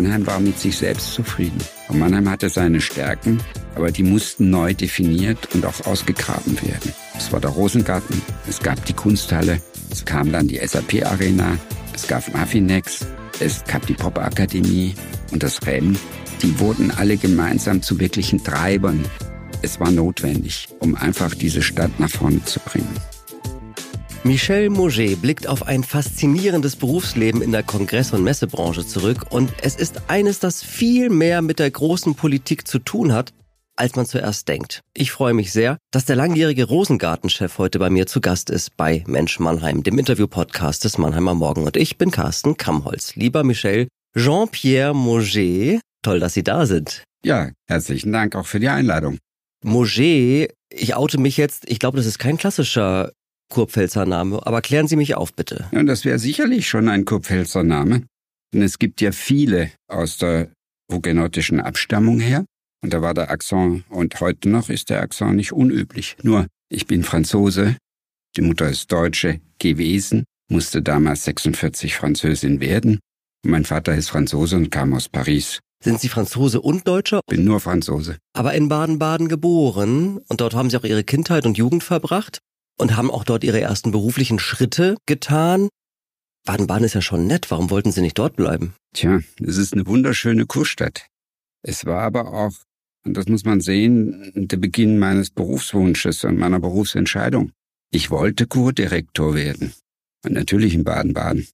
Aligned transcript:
Mannheim 0.00 0.26
war 0.26 0.40
mit 0.40 0.58
sich 0.58 0.78
selbst 0.78 1.12
zufrieden. 1.12 1.58
Und 1.88 1.98
Mannheim 1.98 2.30
hatte 2.30 2.48
seine 2.48 2.80
Stärken, 2.80 3.38
aber 3.74 3.90
die 3.90 4.02
mussten 4.02 4.48
neu 4.48 4.72
definiert 4.72 5.54
und 5.54 5.66
auch 5.66 5.84
ausgegraben 5.84 6.56
werden. 6.62 6.94
Es 7.18 7.30
war 7.32 7.40
der 7.40 7.50
Rosengarten, 7.50 8.22
es 8.48 8.60
gab 8.60 8.82
die 8.86 8.94
Kunsthalle, 8.94 9.60
es 9.90 10.06
kam 10.06 10.32
dann 10.32 10.48
die 10.48 10.58
SAP 10.66 11.04
Arena, 11.04 11.58
es 11.94 12.08
gab 12.08 12.32
Mafinex, 12.32 13.04
es 13.40 13.62
gab 13.64 13.86
die 13.86 13.92
Pop 13.92 14.16
Akademie 14.16 14.94
und 15.32 15.42
das 15.42 15.60
REM. 15.66 15.94
Die 16.40 16.58
wurden 16.58 16.90
alle 16.92 17.18
gemeinsam 17.18 17.82
zu 17.82 18.00
wirklichen 18.00 18.42
Treibern. 18.42 19.04
Es 19.60 19.80
war 19.80 19.90
notwendig, 19.90 20.68
um 20.78 20.94
einfach 20.94 21.34
diese 21.34 21.60
Stadt 21.60 22.00
nach 22.00 22.08
vorne 22.08 22.42
zu 22.46 22.58
bringen. 22.60 22.96
Michel 24.22 24.68
Mauget 24.68 25.22
blickt 25.22 25.46
auf 25.46 25.66
ein 25.66 25.82
faszinierendes 25.82 26.76
Berufsleben 26.76 27.40
in 27.40 27.52
der 27.52 27.62
Kongress- 27.62 28.12
und 28.12 28.22
Messebranche 28.22 28.86
zurück 28.86 29.26
und 29.30 29.50
es 29.62 29.76
ist 29.76 30.02
eines, 30.08 30.40
das 30.40 30.62
viel 30.62 31.08
mehr 31.08 31.40
mit 31.40 31.58
der 31.58 31.70
großen 31.70 32.14
Politik 32.14 32.68
zu 32.68 32.80
tun 32.80 33.14
hat, 33.14 33.32
als 33.76 33.96
man 33.96 34.04
zuerst 34.04 34.46
denkt. 34.46 34.82
Ich 34.92 35.10
freue 35.10 35.32
mich 35.32 35.52
sehr, 35.52 35.78
dass 35.90 36.04
der 36.04 36.16
langjährige 36.16 36.64
Rosengartenchef 36.64 37.56
heute 37.56 37.78
bei 37.78 37.88
mir 37.88 38.06
zu 38.06 38.20
Gast 38.20 38.50
ist 38.50 38.76
bei 38.76 39.02
Mensch 39.06 39.40
Mannheim, 39.40 39.82
dem 39.82 39.98
Interview-Podcast 39.98 40.84
des 40.84 40.98
Mannheimer 40.98 41.34
Morgen. 41.34 41.64
Und 41.64 41.78
ich 41.78 41.96
bin 41.96 42.10
Carsten 42.10 42.58
Kammholz. 42.58 43.16
Lieber 43.16 43.42
Michel, 43.42 43.88
Jean-Pierre 44.14 44.94
Mauget, 44.94 45.80
toll, 46.02 46.20
dass 46.20 46.34
Sie 46.34 46.44
da 46.44 46.66
sind. 46.66 47.04
Ja, 47.24 47.52
herzlichen 47.66 48.12
Dank 48.12 48.36
auch 48.36 48.46
für 48.46 48.60
die 48.60 48.68
Einladung. 48.68 49.16
Mauget, 49.64 50.52
ich 50.68 50.94
oute 50.94 51.16
mich 51.16 51.38
jetzt, 51.38 51.70
ich 51.70 51.78
glaube, 51.78 51.96
das 51.96 52.06
ist 52.06 52.18
kein 52.18 52.36
klassischer 52.36 53.12
Kurpfälzer 53.50 54.06
Name, 54.06 54.46
aber 54.46 54.62
klären 54.62 54.88
Sie 54.88 54.96
mich 54.96 55.14
auf, 55.16 55.34
bitte. 55.34 55.68
Ja, 55.72 55.82
das 55.82 56.04
wäre 56.04 56.18
sicherlich 56.18 56.68
schon 56.68 56.88
ein 56.88 57.04
Kurpfälzer 57.04 57.62
Name. 57.62 58.04
Denn 58.54 58.62
es 58.62 58.78
gibt 58.78 59.00
ja 59.00 59.12
viele 59.12 59.70
aus 59.88 60.16
der 60.18 60.48
hugenottischen 60.90 61.60
Abstammung 61.60 62.20
her. 62.20 62.44
Und 62.82 62.94
da 62.94 63.02
war 63.02 63.12
der 63.12 63.30
Akzent, 63.30 63.84
und 63.90 64.18
heute 64.20 64.48
noch 64.48 64.70
ist 64.70 64.88
der 64.88 65.02
Akzent 65.02 65.36
nicht 65.36 65.52
unüblich. 65.52 66.16
Nur, 66.22 66.46
ich 66.70 66.86
bin 66.86 67.02
Franzose, 67.02 67.76
die 68.36 68.40
Mutter 68.42 68.68
ist 68.70 68.90
Deutsche 68.90 69.40
gewesen, 69.58 70.24
musste 70.48 70.82
damals 70.82 71.24
46 71.24 71.94
Französin 71.94 72.60
werden. 72.60 72.98
Und 73.44 73.50
mein 73.50 73.64
Vater 73.64 73.94
ist 73.94 74.08
Franzose 74.08 74.56
und 74.56 74.70
kam 74.70 74.94
aus 74.94 75.08
Paris. 75.08 75.60
Sind 75.82 76.00
Sie 76.00 76.08
Franzose 76.08 76.60
und 76.60 76.86
Deutscher? 76.86 77.20
Bin 77.26 77.44
nur 77.44 77.60
Franzose. 77.60 78.18
Aber 78.34 78.54
in 78.54 78.68
Baden-Baden 78.68 79.28
geboren 79.28 80.18
und 80.28 80.40
dort 80.40 80.54
haben 80.54 80.70
Sie 80.70 80.76
auch 80.76 80.84
Ihre 80.84 81.04
Kindheit 81.04 81.46
und 81.46 81.56
Jugend 81.56 81.82
verbracht 81.82 82.40
und 82.80 82.96
haben 82.96 83.10
auch 83.10 83.24
dort 83.24 83.44
Ihre 83.44 83.60
ersten 83.60 83.92
beruflichen 83.92 84.38
Schritte 84.38 84.96
getan. 85.06 85.68
Baden-Baden 86.46 86.84
ist 86.84 86.94
ja 86.94 87.02
schon 87.02 87.26
nett, 87.26 87.50
warum 87.50 87.70
wollten 87.70 87.92
Sie 87.92 88.00
nicht 88.00 88.18
dort 88.18 88.36
bleiben? 88.36 88.74
Tja, 88.94 89.20
es 89.38 89.58
ist 89.58 89.74
eine 89.74 89.86
wunderschöne 89.86 90.46
Kurstadt. 90.46 91.06
Es 91.62 91.84
war 91.84 92.00
aber 92.00 92.32
auch, 92.32 92.54
und 93.04 93.16
das 93.16 93.26
muss 93.26 93.44
man 93.44 93.60
sehen, 93.60 94.32
der 94.34 94.56
Beginn 94.56 94.98
meines 94.98 95.30
Berufswunsches 95.30 96.24
und 96.24 96.38
meiner 96.38 96.58
Berufsentscheidung. 96.58 97.52
Ich 97.92 98.10
wollte 98.10 98.46
Kurdirektor 98.46 99.34
werden. 99.34 99.74
Und 100.24 100.32
natürlich 100.32 100.74
in 100.74 100.84
Baden-Baden. 100.84 101.46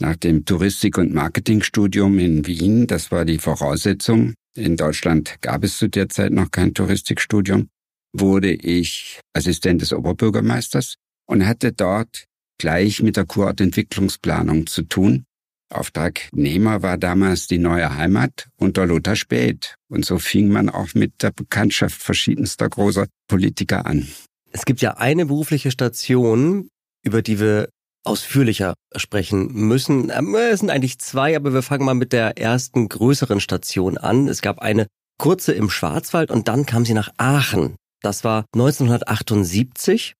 Nach 0.00 0.16
dem 0.16 0.44
Touristik- 0.44 0.98
und 0.98 1.14
Marketingstudium 1.14 2.18
in 2.18 2.46
Wien, 2.46 2.88
das 2.88 3.12
war 3.12 3.24
die 3.24 3.38
Voraussetzung. 3.38 4.34
In 4.56 4.76
Deutschland 4.76 5.36
gab 5.40 5.62
es 5.62 5.78
zu 5.78 5.88
der 5.88 6.08
Zeit 6.08 6.32
noch 6.32 6.50
kein 6.50 6.74
Touristikstudium 6.74 7.68
wurde 8.14 8.52
ich 8.52 9.20
Assistent 9.34 9.82
des 9.82 9.92
Oberbürgermeisters 9.92 10.94
und 11.26 11.46
hatte 11.46 11.72
dort 11.72 12.24
gleich 12.58 13.02
mit 13.02 13.16
der 13.16 13.26
Kurortentwicklungsplanung 13.26 14.66
zu 14.66 14.82
tun. 14.82 15.24
Auftragnehmer 15.70 16.82
war 16.82 16.96
damals 16.96 17.48
die 17.48 17.58
neue 17.58 17.96
Heimat 17.96 18.48
unter 18.56 18.86
Lothar 18.86 19.16
Späth. 19.16 19.74
Und 19.88 20.04
so 20.04 20.18
fing 20.18 20.48
man 20.48 20.68
auch 20.68 20.94
mit 20.94 21.22
der 21.22 21.32
Bekanntschaft 21.32 22.00
verschiedenster 22.00 22.68
großer 22.68 23.06
Politiker 23.28 23.84
an. 23.86 24.06
Es 24.52 24.64
gibt 24.64 24.80
ja 24.80 24.98
eine 24.98 25.26
berufliche 25.26 25.72
Station, 25.72 26.68
über 27.02 27.22
die 27.22 27.40
wir 27.40 27.68
ausführlicher 28.04 28.74
sprechen 28.94 29.52
müssen. 29.52 30.12
Ähm, 30.14 30.34
es 30.34 30.60
sind 30.60 30.70
eigentlich 30.70 30.98
zwei, 30.98 31.34
aber 31.34 31.52
wir 31.52 31.62
fangen 31.62 31.84
mal 31.84 31.94
mit 31.94 32.12
der 32.12 32.38
ersten 32.38 32.88
größeren 32.88 33.40
Station 33.40 33.98
an. 33.98 34.28
Es 34.28 34.42
gab 34.42 34.60
eine 34.60 34.86
kurze 35.18 35.52
im 35.52 35.70
Schwarzwald 35.70 36.30
und 36.30 36.46
dann 36.46 36.66
kam 36.66 36.84
sie 36.84 36.94
nach 36.94 37.10
Aachen. 37.16 37.76
Das 38.04 38.22
war 38.22 38.44
1978. 38.54 40.14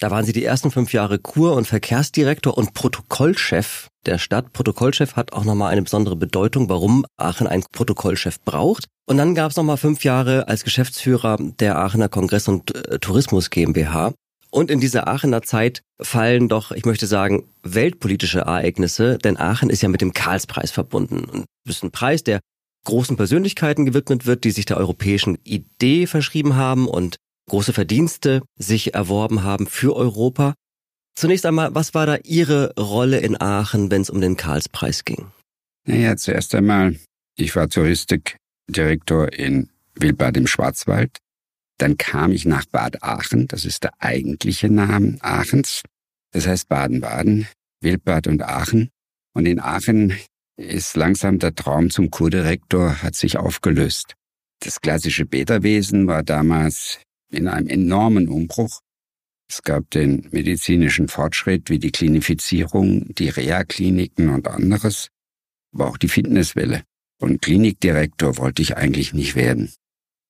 Da 0.00 0.10
waren 0.10 0.24
sie 0.24 0.32
die 0.32 0.44
ersten 0.44 0.72
fünf 0.72 0.92
Jahre 0.92 1.20
Kur- 1.20 1.54
und 1.54 1.68
Verkehrsdirektor 1.68 2.58
und 2.58 2.74
Protokollchef 2.74 3.86
der 4.06 4.18
Stadt. 4.18 4.52
Protokollchef 4.52 5.14
hat 5.14 5.32
auch 5.32 5.44
nochmal 5.44 5.70
eine 5.70 5.82
besondere 5.82 6.16
Bedeutung, 6.16 6.68
warum 6.68 7.06
Aachen 7.16 7.46
einen 7.46 7.62
Protokollchef 7.70 8.40
braucht. 8.40 8.86
Und 9.08 9.18
dann 9.18 9.36
gab 9.36 9.52
es 9.52 9.56
nochmal 9.56 9.76
fünf 9.76 10.02
Jahre 10.02 10.48
als 10.48 10.64
Geschäftsführer 10.64 11.36
der 11.38 11.78
Aachener 11.78 12.08
Kongress- 12.08 12.48
und 12.48 12.74
äh, 12.74 12.98
Tourismus 12.98 13.50
GmbH. 13.50 14.14
Und 14.50 14.72
in 14.72 14.80
dieser 14.80 15.06
Aachener 15.06 15.42
Zeit 15.42 15.82
fallen 16.02 16.48
doch, 16.48 16.72
ich 16.72 16.86
möchte 16.86 17.06
sagen, 17.06 17.48
weltpolitische 17.62 18.40
Ereignisse, 18.40 19.16
denn 19.18 19.36
Aachen 19.36 19.70
ist 19.70 19.82
ja 19.82 19.88
mit 19.88 20.00
dem 20.00 20.12
Karlspreis 20.12 20.72
verbunden. 20.72 21.24
Und 21.24 21.44
das 21.64 21.76
ist 21.76 21.84
ein 21.84 21.92
Preis, 21.92 22.24
der 22.24 22.40
großen 22.84 23.16
Persönlichkeiten 23.16 23.84
gewidmet 23.84 24.26
wird, 24.26 24.42
die 24.42 24.50
sich 24.50 24.64
der 24.64 24.78
europäischen 24.78 25.38
Idee 25.44 26.06
verschrieben 26.06 26.56
haben 26.56 26.88
und 26.88 27.16
große 27.48 27.72
Verdienste 27.72 28.42
sich 28.56 28.94
erworben 28.94 29.42
haben 29.42 29.66
für 29.66 29.96
Europa. 29.96 30.54
Zunächst 31.14 31.46
einmal, 31.46 31.74
was 31.74 31.94
war 31.94 32.06
da 32.06 32.16
Ihre 32.22 32.74
Rolle 32.78 33.18
in 33.18 33.40
Aachen, 33.40 33.90
wenn 33.90 34.02
es 34.02 34.10
um 34.10 34.20
den 34.20 34.36
Karlspreis 34.36 35.04
ging? 35.04 35.32
Naja, 35.84 36.16
zuerst 36.16 36.54
einmal, 36.54 36.96
ich 37.36 37.56
war 37.56 37.68
Touristikdirektor 37.68 39.32
in 39.32 39.70
Wildbad 39.94 40.36
im 40.36 40.46
Schwarzwald. 40.46 41.18
Dann 41.78 41.96
kam 41.96 42.32
ich 42.32 42.44
nach 42.44 42.66
Bad 42.66 43.02
Aachen, 43.02 43.48
das 43.48 43.64
ist 43.64 43.84
der 43.84 43.92
eigentliche 43.98 44.68
Name 44.68 45.16
Aachens. 45.20 45.82
Das 46.32 46.46
heißt 46.46 46.68
Baden-Baden, 46.68 47.48
Wildbad 47.80 48.26
und 48.26 48.42
Aachen. 48.42 48.90
Und 49.34 49.46
in 49.46 49.60
Aachen 49.60 50.16
ist 50.56 50.96
langsam 50.96 51.38
der 51.38 51.54
Traum 51.54 51.90
zum 51.90 52.10
Kurdirektor 52.10 53.02
hat 53.02 53.14
sich 53.14 53.38
aufgelöst. 53.38 54.14
Das 54.60 54.80
klassische 54.80 55.24
Bäderwesen 55.24 56.08
war 56.08 56.24
damals 56.24 57.00
in 57.30 57.48
einem 57.48 57.68
enormen 57.68 58.28
Umbruch. 58.28 58.80
Es 59.50 59.62
gab 59.62 59.90
den 59.90 60.28
medizinischen 60.30 61.08
Fortschritt 61.08 61.70
wie 61.70 61.78
die 61.78 61.90
Klinifizierung, 61.90 63.14
die 63.14 63.28
Reha-Kliniken 63.28 64.28
und 64.28 64.46
anderes, 64.46 65.08
aber 65.72 65.88
auch 65.88 65.96
die 65.96 66.08
Fitnesswelle. 66.08 66.82
Und 67.20 67.42
Klinikdirektor 67.42 68.36
wollte 68.36 68.62
ich 68.62 68.76
eigentlich 68.76 69.14
nicht 69.14 69.34
werden. 69.34 69.72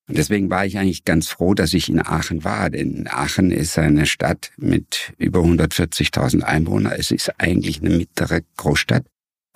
Und 0.08 0.16
deswegen 0.16 0.48
war 0.48 0.64
ich 0.64 0.78
eigentlich 0.78 1.04
ganz 1.04 1.28
froh, 1.28 1.52
dass 1.52 1.74
ich 1.74 1.90
in 1.90 2.00
Aachen 2.00 2.42
war, 2.42 2.70
denn 2.70 3.06
Aachen 3.08 3.50
ist 3.50 3.76
eine 3.76 4.06
Stadt 4.06 4.52
mit 4.56 5.12
über 5.18 5.40
140.000 5.40 6.42
Einwohnern. 6.42 6.94
Es 6.96 7.10
ist 7.10 7.38
eigentlich 7.38 7.80
eine 7.80 7.90
mittlere 7.90 8.40
Großstadt 8.56 9.04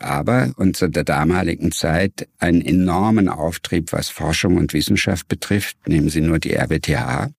aber 0.03 0.53
unter 0.57 0.89
der 0.89 1.05
damaligen 1.05 1.73
Zeit 1.73 2.29
einen 2.39 2.63
enormen 2.63 3.29
Auftrieb, 3.29 3.93
was 3.93 4.09
Forschung 4.09 4.57
und 4.57 4.73
Wissenschaft 4.73 5.29
betrifft. 5.29 5.77
Nehmen 5.87 6.09
Sie 6.09 6.21
nur 6.21 6.39
die 6.39 6.55
RWTH 6.55 7.31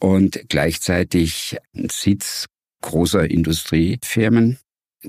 und 0.00 0.40
gleichzeitig 0.48 1.56
Sitz 1.90 2.46
großer 2.82 3.28
Industriefirmen. 3.30 4.58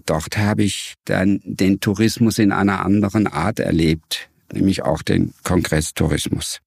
Dort 0.05 0.37
habe 0.37 0.63
ich 0.63 0.95
dann 1.05 1.41
den 1.43 1.79
Tourismus 1.79 2.37
in 2.37 2.51
einer 2.51 2.85
anderen 2.85 3.27
Art 3.27 3.59
erlebt, 3.59 4.29
nämlich 4.53 4.83
auch 4.83 5.01
den 5.01 5.33
Kongresstourismus. 5.43 6.59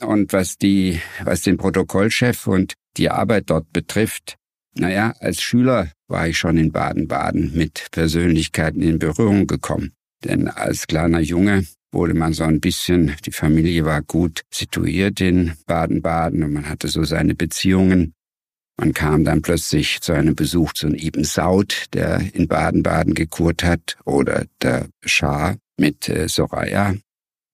Und 0.00 0.32
was 0.32 0.56
die, 0.56 1.00
was 1.24 1.42
den 1.42 1.56
Protokollchef 1.56 2.46
und 2.46 2.74
die 2.96 3.10
Arbeit 3.10 3.50
dort 3.50 3.72
betrifft, 3.72 4.36
naja, 4.74 5.14
als 5.20 5.40
Schüler 5.40 5.90
war 6.08 6.28
ich 6.28 6.38
schon 6.38 6.56
in 6.56 6.72
Baden-Baden 6.72 7.52
mit 7.54 7.88
Persönlichkeiten 7.90 8.82
in 8.82 8.98
Berührung 8.98 9.46
gekommen. 9.46 9.92
Denn 10.24 10.48
als 10.48 10.86
kleiner 10.86 11.20
Junge 11.20 11.66
wurde 11.92 12.14
man 12.14 12.32
so 12.32 12.44
ein 12.44 12.60
bisschen, 12.60 13.16
die 13.24 13.32
Familie 13.32 13.84
war 13.84 14.02
gut 14.02 14.42
situiert 14.52 15.20
in 15.20 15.54
Baden-Baden 15.66 16.42
und 16.42 16.52
man 16.52 16.68
hatte 16.68 16.88
so 16.88 17.04
seine 17.04 17.34
Beziehungen. 17.34 18.14
Man 18.78 18.94
kam 18.94 19.24
dann 19.24 19.42
plötzlich 19.42 20.00
zu 20.00 20.12
einem 20.12 20.34
Besuch 20.34 20.72
zu 20.72 20.88
Ibn 20.88 21.24
Saud, 21.24 21.86
der 21.92 22.34
in 22.34 22.48
Baden-Baden 22.48 23.14
gekurt 23.14 23.62
hat, 23.62 23.96
oder 24.04 24.46
der 24.62 24.88
Schah 25.04 25.56
mit 25.76 26.08
äh, 26.08 26.28
Soraya. 26.28 26.94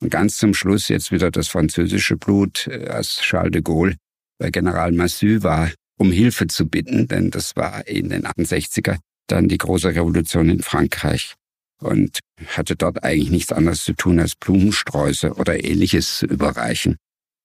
Und 0.00 0.10
ganz 0.10 0.36
zum 0.36 0.54
Schluss 0.54 0.88
jetzt 0.88 1.10
wieder 1.10 1.30
das 1.30 1.48
französische 1.48 2.16
Blut, 2.16 2.68
äh, 2.68 2.88
als 2.88 3.16
Charles 3.22 3.52
de 3.52 3.62
Gaulle 3.62 3.96
bei 4.38 4.50
General 4.50 4.92
Massu 4.92 5.42
war, 5.42 5.70
um 5.98 6.12
Hilfe 6.12 6.46
zu 6.46 6.68
bitten, 6.68 7.08
denn 7.08 7.30
das 7.30 7.56
war 7.56 7.86
in 7.86 8.10
den 8.10 8.26
68er 8.26 8.98
dann 9.26 9.48
die 9.48 9.58
große 9.58 9.88
Revolution 9.88 10.48
in 10.48 10.62
Frankreich 10.62 11.34
und 11.80 12.20
hatte 12.46 12.76
dort 12.76 13.02
eigentlich 13.02 13.30
nichts 13.30 13.52
anderes 13.52 13.84
zu 13.84 13.94
tun, 13.94 14.20
als 14.20 14.36
Blumensträuße 14.36 15.34
oder 15.34 15.62
ähnliches 15.62 16.18
zu 16.18 16.26
überreichen. 16.26 16.96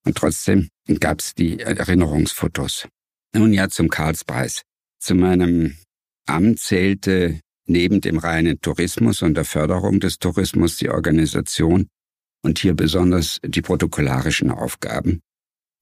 Und 0.04 0.16
trotzdem 0.16 0.68
gab 1.00 1.20
es 1.20 1.34
die 1.34 1.60
Erinnerungsfotos. 1.60 2.88
Nun 3.34 3.52
ja 3.52 3.68
zum 3.68 3.88
Karlspreis. 3.88 4.62
Zu 5.00 5.14
meinem 5.14 5.76
Amt 6.26 6.60
zählte 6.60 7.40
neben 7.66 8.00
dem 8.00 8.18
reinen 8.18 8.60
Tourismus 8.60 9.22
und 9.22 9.34
der 9.34 9.44
Förderung 9.44 10.00
des 10.00 10.18
Tourismus 10.18 10.76
die 10.76 10.90
Organisation 10.90 11.88
und 12.42 12.58
hier 12.58 12.74
besonders 12.74 13.38
die 13.44 13.62
protokollarischen 13.62 14.50
Aufgaben 14.50 15.20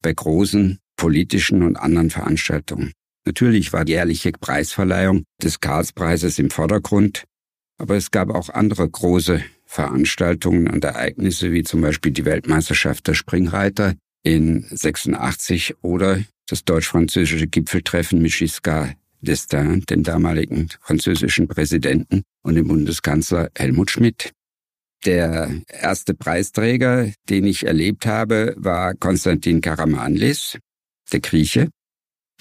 bei 0.01 0.13
großen 0.13 0.79
politischen 1.01 1.63
und 1.63 1.77
anderen 1.77 2.11
Veranstaltungen. 2.11 2.91
Natürlich 3.25 3.73
war 3.73 3.85
die 3.85 3.93
jährliche 3.93 4.31
Preisverleihung 4.33 5.23
des 5.41 5.59
Karlspreises 5.59 6.37
im 6.37 6.51
Vordergrund, 6.51 7.23
aber 7.79 7.95
es 7.95 8.11
gab 8.11 8.29
auch 8.29 8.49
andere 8.49 8.87
große 8.87 9.43
Veranstaltungen 9.65 10.69
und 10.69 10.85
Ereignisse, 10.85 11.51
wie 11.53 11.63
zum 11.63 11.81
Beispiel 11.81 12.11
die 12.11 12.25
Weltmeisterschaft 12.25 13.07
der 13.07 13.15
Springreiter 13.15 13.95
in 14.21 14.63
86 14.69 15.73
oder 15.81 16.23
das 16.47 16.65
deutsch-französische 16.65 17.47
Gipfeltreffen 17.47 18.21
mit 18.21 18.37
Giscard 18.37 18.95
d'Estaing, 19.23 19.87
dem 19.87 20.03
damaligen 20.03 20.69
französischen 20.81 21.47
Präsidenten 21.47 22.21
und 22.43 22.53
dem 22.53 22.67
Bundeskanzler 22.67 23.49
Helmut 23.57 23.89
Schmidt. 23.89 24.33
Der 25.05 25.49
erste 25.67 26.13
Preisträger, 26.13 27.11
den 27.27 27.47
ich 27.47 27.65
erlebt 27.65 28.05
habe, 28.05 28.53
war 28.55 28.93
Konstantin 28.93 29.61
Karamanlis, 29.61 30.59
der 31.11 31.19
Grieche. 31.19 31.69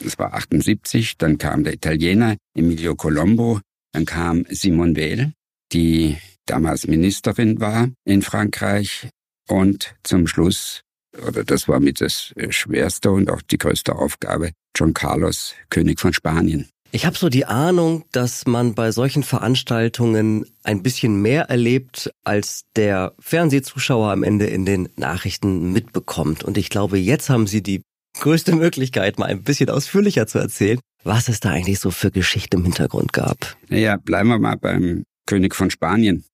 Das 0.03 0.19
war 0.19 0.35
78. 0.35 1.19
Dann 1.19 1.39
kam 1.39 1.65
der 1.65 1.75
Italiener 1.75 2.37
Emilio 2.57 2.95
Colombo. 2.95 3.61
Dann 3.93 4.07
kam 4.07 4.47
Simone 4.49 4.97
Weil, 4.97 5.33
die 5.73 6.17
damals 6.47 6.87
Ministerin 6.87 7.61
war 7.61 7.89
in 8.05 8.23
Frankreich. 8.23 9.09
Und 9.49 9.95
zum 10.05 10.27
Schluss, 10.27 10.83
oder 11.27 11.43
das 11.45 11.67
war 11.67 11.81
mit 11.81 12.01
das 12.01 12.33
schwerste 12.51 13.11
und 13.11 13.31
auch 13.31 13.43
die 13.43 13.59
größte 13.59 13.97
Aufgabe, 13.97 14.53
John 14.77 14.95
Carlos, 14.95 15.55
König 15.69 15.99
von 15.99 16.13
Spanien. 16.13 16.69
Ich 16.93 17.07
habe 17.07 17.17
so 17.17 17.29
die 17.29 17.45
Ahnung, 17.45 18.05
dass 18.11 18.47
man 18.47 18.75
bei 18.75 18.91
solchen 18.91 19.23
Veranstaltungen 19.23 20.47
ein 20.65 20.83
bisschen 20.83 21.23
mehr 21.23 21.45
erlebt, 21.45 22.11
als 22.25 22.65
der 22.75 23.15
Fernsehzuschauer 23.21 24.11
am 24.11 24.25
Ende 24.25 24.47
in 24.47 24.67
den 24.67 24.89
Nachrichten 24.97 25.73
mitbekommt. 25.73 26.43
Und 26.43 26.59
ich 26.59 26.69
glaube, 26.69 26.99
jetzt 26.99 27.31
haben 27.31 27.47
Sie 27.47 27.63
die 27.63 27.83
größte 28.21 28.55
Möglichkeit, 28.55 29.19
mal 29.19 29.27
ein 29.27 29.43
bisschen 29.43 29.71
ausführlicher 29.71 30.27
zu 30.27 30.39
erzählen, 30.39 30.79
was 31.03 31.29
es 31.29 31.41
da 31.41 31.51
eigentlich 31.51 31.81
so 31.81 31.91
für 31.91 32.11
Geschichte 32.11 32.57
im 32.57 32.65
Hintergrund 32.65 33.13
gab. 33.13 33.57
Naja, 33.69 33.97
bleiben 33.97 34.29
wir 34.29 34.39
mal 34.39 34.57
beim 34.57 35.05
König 35.27 35.55
von 35.55 35.71
Spanien. 35.71 36.25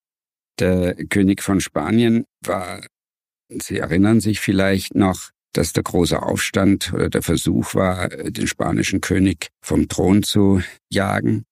Der 0.59 0.94
König 0.94 1.43
von 1.43 1.61
Spanien 1.61 2.25
war, 2.44 2.81
Sie 3.49 3.79
erinnern 3.79 4.21
sich 4.21 4.41
vielleicht 4.41 4.94
noch, 4.94 5.31
dass 5.53 5.73
der 5.73 5.85
große 5.85 6.21
Aufstand 6.21 6.93
oder 6.93 7.09
der 7.09 7.23
Versuch 7.23 7.75
war, 7.75 8.09
den 8.09 8.47
spanischen 8.47 9.00
König 9.00 9.49
vom 9.62 9.88
Thron 9.88 10.23
zu 10.23 10.62
jagen. 10.91 11.44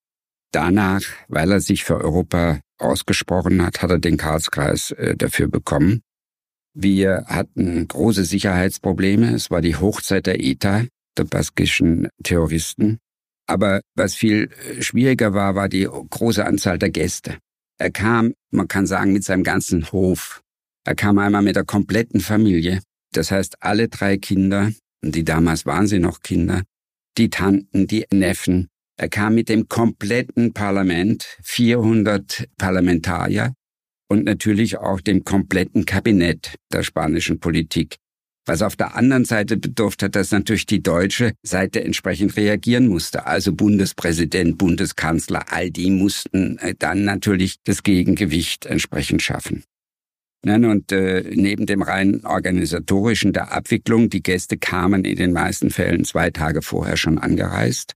Danach, 0.51 1.01
weil 1.27 1.51
er 1.51 1.59
sich 1.59 1.83
für 1.83 2.01
Europa 2.01 2.59
ausgesprochen 2.77 3.65
hat, 3.65 3.81
hat 3.81 3.89
er 3.89 3.99
den 3.99 4.17
Karlskreis 4.17 4.91
äh, 4.91 5.15
dafür 5.15 5.47
bekommen. 5.47 6.01
Wir 6.77 7.23
hatten 7.27 7.87
große 7.87 8.25
Sicherheitsprobleme. 8.25 9.33
Es 9.33 9.49
war 9.49 9.61
die 9.61 9.77
Hochzeit 9.77 10.25
der 10.25 10.43
ETA, 10.43 10.83
der 11.17 11.23
baskischen 11.23 12.09
Terroristen. 12.21 12.99
Aber 13.47 13.79
was 13.95 14.15
viel 14.15 14.49
äh, 14.49 14.81
schwieriger 14.81 15.33
war, 15.33 15.55
war 15.55 15.69
die 15.69 15.87
große 15.87 16.45
Anzahl 16.45 16.77
der 16.77 16.89
Gäste. 16.89 17.37
Er 17.77 17.91
kam, 17.91 18.33
man 18.51 18.67
kann 18.67 18.87
sagen, 18.87 19.13
mit 19.13 19.23
seinem 19.23 19.43
ganzen 19.43 19.89
Hof. 19.93 20.41
Er 20.85 20.95
kam 20.95 21.17
einmal 21.17 21.43
mit 21.43 21.55
der 21.55 21.63
kompletten 21.63 22.19
Familie. 22.19 22.81
Das 23.13 23.31
heißt, 23.31 23.55
alle 23.61 23.87
drei 23.87 24.17
Kinder, 24.17 24.73
die 25.01 25.23
damals 25.23 25.65
waren 25.65 25.87
sie 25.87 25.99
noch 25.99 26.19
Kinder, 26.21 26.63
die 27.17 27.29
Tanten, 27.29 27.87
die 27.87 28.05
Neffen. 28.11 28.67
Er 28.97 29.07
kam 29.07 29.35
mit 29.35 29.47
dem 29.47 29.69
kompletten 29.69 30.53
Parlament, 30.53 31.37
400 31.41 32.49
Parlamentarier 32.57 33.53
und 34.07 34.25
natürlich 34.25 34.77
auch 34.77 35.01
dem 35.01 35.23
kompletten 35.23 35.85
Kabinett 35.85 36.55
der 36.71 36.83
spanischen 36.83 37.39
Politik. 37.39 37.97
Was 38.47 38.61
auf 38.61 38.75
der 38.75 38.95
anderen 38.95 39.25
Seite 39.25 39.57
bedurft 39.57 40.03
hat, 40.03 40.15
dass 40.15 40.31
natürlich 40.31 40.67
die 40.67 40.83
deutsche 40.83 41.33
Seite 41.41 41.83
entsprechend 41.83 42.37
reagieren 42.37 42.87
musste. 42.87 43.25
Also 43.25 43.53
Bundespräsident, 43.53 44.59
Bundeskanzler, 44.59 45.51
all 45.51 45.71
die 45.71 45.89
mussten 45.89 46.59
äh, 46.59 46.75
dann 46.77 47.05
natürlich 47.05 47.55
das 47.63 47.81
Gegengewicht 47.81 48.67
entsprechend 48.67 49.23
schaffen. 49.23 49.63
Und 50.45 50.91
äh, 50.91 51.23
neben 51.33 51.65
dem 51.65 51.81
rein 51.81 52.23
organisatorischen 52.23 53.33
der 53.33 53.51
Abwicklung, 53.51 54.09
die 54.09 54.21
Gäste 54.21 54.57
kamen 54.57 55.03
in 55.03 55.15
den 55.15 55.33
meisten 55.33 55.71
Fällen 55.71 56.05
zwei 56.05 56.29
Tage 56.29 56.61
vorher 56.61 56.97
schon 56.97 57.17
angereist. 57.17 57.93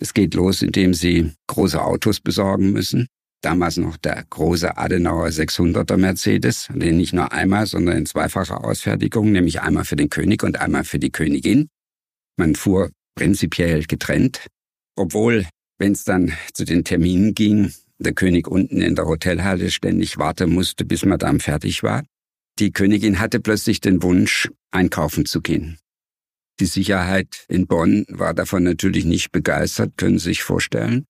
Es 0.00 0.14
geht 0.14 0.32
los, 0.32 0.62
indem 0.62 0.94
sie 0.94 1.32
große 1.46 1.82
Autos 1.82 2.20
besorgen 2.20 2.72
müssen. 2.72 3.06
Damals 3.44 3.76
noch 3.76 3.98
der 3.98 4.24
große 4.30 4.78
Adenauer 4.78 5.26
600er 5.26 5.98
Mercedes, 5.98 6.68
den 6.72 6.96
nicht 6.96 7.12
nur 7.12 7.30
einmal, 7.30 7.66
sondern 7.66 7.98
in 7.98 8.06
zweifacher 8.06 8.64
Ausfertigung, 8.64 9.32
nämlich 9.32 9.60
einmal 9.60 9.84
für 9.84 9.96
den 9.96 10.08
König 10.08 10.42
und 10.42 10.58
einmal 10.58 10.84
für 10.84 10.98
die 10.98 11.10
Königin. 11.10 11.68
Man 12.38 12.54
fuhr 12.54 12.90
prinzipiell 13.14 13.84
getrennt, 13.84 14.46
obwohl, 14.96 15.46
wenn 15.78 15.92
es 15.92 16.04
dann 16.04 16.32
zu 16.54 16.64
den 16.64 16.84
Terminen 16.84 17.34
ging, 17.34 17.70
der 17.98 18.14
König 18.14 18.48
unten 18.48 18.80
in 18.80 18.94
der 18.94 19.04
Hotelhalle 19.04 19.70
ständig 19.70 20.16
warten 20.16 20.50
musste, 20.50 20.86
bis 20.86 21.04
Madame 21.04 21.38
fertig 21.38 21.82
war. 21.82 22.02
Die 22.58 22.72
Königin 22.72 23.20
hatte 23.20 23.40
plötzlich 23.40 23.82
den 23.82 24.02
Wunsch, 24.02 24.50
einkaufen 24.70 25.26
zu 25.26 25.42
gehen. 25.42 25.76
Die 26.60 26.66
Sicherheit 26.66 27.44
in 27.48 27.66
Bonn 27.66 28.06
war 28.08 28.32
davon 28.32 28.62
natürlich 28.62 29.04
nicht 29.04 29.32
begeistert, 29.32 29.98
können 29.98 30.18
Sie 30.18 30.30
sich 30.30 30.42
vorstellen. 30.42 31.04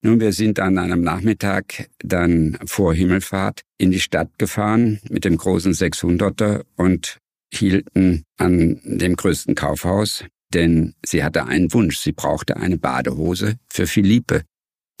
Nun, 0.00 0.20
wir 0.20 0.32
sind 0.32 0.60
an 0.60 0.78
einem 0.78 1.02
Nachmittag 1.02 1.88
dann 1.98 2.56
vor 2.66 2.94
Himmelfahrt 2.94 3.62
in 3.78 3.90
die 3.90 3.98
Stadt 3.98 4.30
gefahren 4.38 5.00
mit 5.10 5.24
dem 5.24 5.36
großen 5.36 5.72
600er 5.72 6.64
und 6.76 7.18
hielten 7.52 8.22
an 8.36 8.80
dem 8.84 9.16
größten 9.16 9.56
Kaufhaus, 9.56 10.24
denn 10.54 10.94
sie 11.04 11.24
hatte 11.24 11.46
einen 11.46 11.72
Wunsch. 11.72 11.98
Sie 11.98 12.12
brauchte 12.12 12.56
eine 12.56 12.78
Badehose 12.78 13.56
für 13.68 13.88
Philippe, 13.88 14.42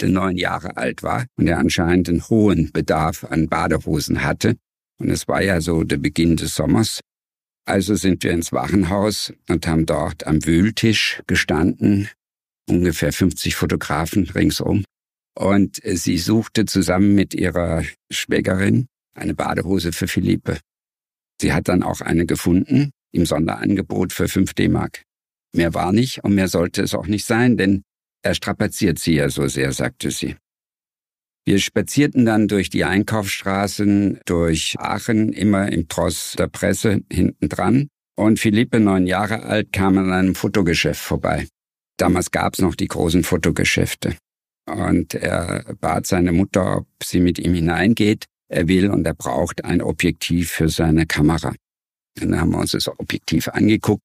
der 0.00 0.08
neun 0.08 0.36
Jahre 0.36 0.76
alt 0.76 1.04
war 1.04 1.26
und 1.36 1.46
der 1.46 1.58
anscheinend 1.58 2.08
einen 2.08 2.28
hohen 2.28 2.72
Bedarf 2.72 3.22
an 3.22 3.48
Badehosen 3.48 4.24
hatte. 4.24 4.56
Und 5.00 5.10
es 5.10 5.28
war 5.28 5.42
ja 5.42 5.60
so 5.60 5.84
der 5.84 5.98
Beginn 5.98 6.36
des 6.36 6.56
Sommers. 6.56 7.00
Also 7.66 7.94
sind 7.94 8.24
wir 8.24 8.32
ins 8.32 8.50
Wachenhaus 8.50 9.32
und 9.48 9.66
haben 9.66 9.86
dort 9.86 10.26
am 10.26 10.44
Wühltisch 10.44 11.22
gestanden, 11.26 12.08
ungefähr 12.68 13.12
50 13.12 13.56
Fotografen 13.56 14.28
ringsum. 14.28 14.84
Und 15.36 15.80
sie 15.84 16.18
suchte 16.18 16.64
zusammen 16.64 17.14
mit 17.14 17.34
ihrer 17.34 17.84
Schwägerin 18.10 18.86
eine 19.14 19.34
Badehose 19.34 19.92
für 19.92 20.08
Philippe. 20.08 20.58
Sie 21.40 21.52
hat 21.52 21.68
dann 21.68 21.82
auch 21.82 22.00
eine 22.00 22.26
gefunden 22.26 22.90
im 23.12 23.24
Sonderangebot 23.24 24.12
für 24.12 24.28
5 24.28 24.54
D-Mark. 24.54 25.02
Mehr 25.54 25.74
war 25.74 25.92
nicht 25.92 26.24
und 26.24 26.34
mehr 26.34 26.48
sollte 26.48 26.82
es 26.82 26.94
auch 26.94 27.06
nicht 27.06 27.24
sein, 27.24 27.56
denn 27.56 27.82
er 28.22 28.34
strapaziert 28.34 28.98
sie 28.98 29.14
ja 29.14 29.30
so 29.30 29.46
sehr, 29.46 29.72
sagte 29.72 30.10
sie. 30.10 30.36
Wir 31.46 31.60
spazierten 31.60 32.26
dann 32.26 32.46
durch 32.46 32.68
die 32.68 32.84
Einkaufsstraßen, 32.84 34.20
durch 34.26 34.76
Aachen, 34.78 35.32
immer 35.32 35.72
im 35.72 35.88
Tross 35.88 36.34
der 36.36 36.48
Presse 36.48 37.00
hinten 37.10 37.48
dran. 37.48 37.88
Und 38.16 38.38
Philippe, 38.38 38.80
neun 38.80 39.06
Jahre 39.06 39.44
alt, 39.44 39.72
kam 39.72 39.96
an 39.96 40.12
einem 40.12 40.34
Fotogeschäft 40.34 41.00
vorbei. 41.00 41.46
Damals 41.98 42.30
gab's 42.30 42.60
noch 42.60 42.74
die 42.74 42.88
großen 42.88 43.24
Fotogeschäfte. 43.24 44.16
Und 44.66 45.14
er 45.14 45.64
bat 45.80 46.06
seine 46.06 46.32
Mutter, 46.32 46.78
ob 46.78 46.86
sie 47.02 47.20
mit 47.20 47.38
ihm 47.38 47.54
hineingeht. 47.54 48.24
Er 48.50 48.68
will 48.68 48.90
und 48.90 49.06
er 49.06 49.14
braucht 49.14 49.64
ein 49.64 49.82
Objektiv 49.82 50.50
für 50.50 50.68
seine 50.70 51.06
Kamera. 51.06 51.54
Dann 52.14 52.40
haben 52.40 52.50
wir 52.52 52.58
uns 52.58 52.70
das 52.72 52.88
Objektiv 52.88 53.48
angeguckt 53.48 54.02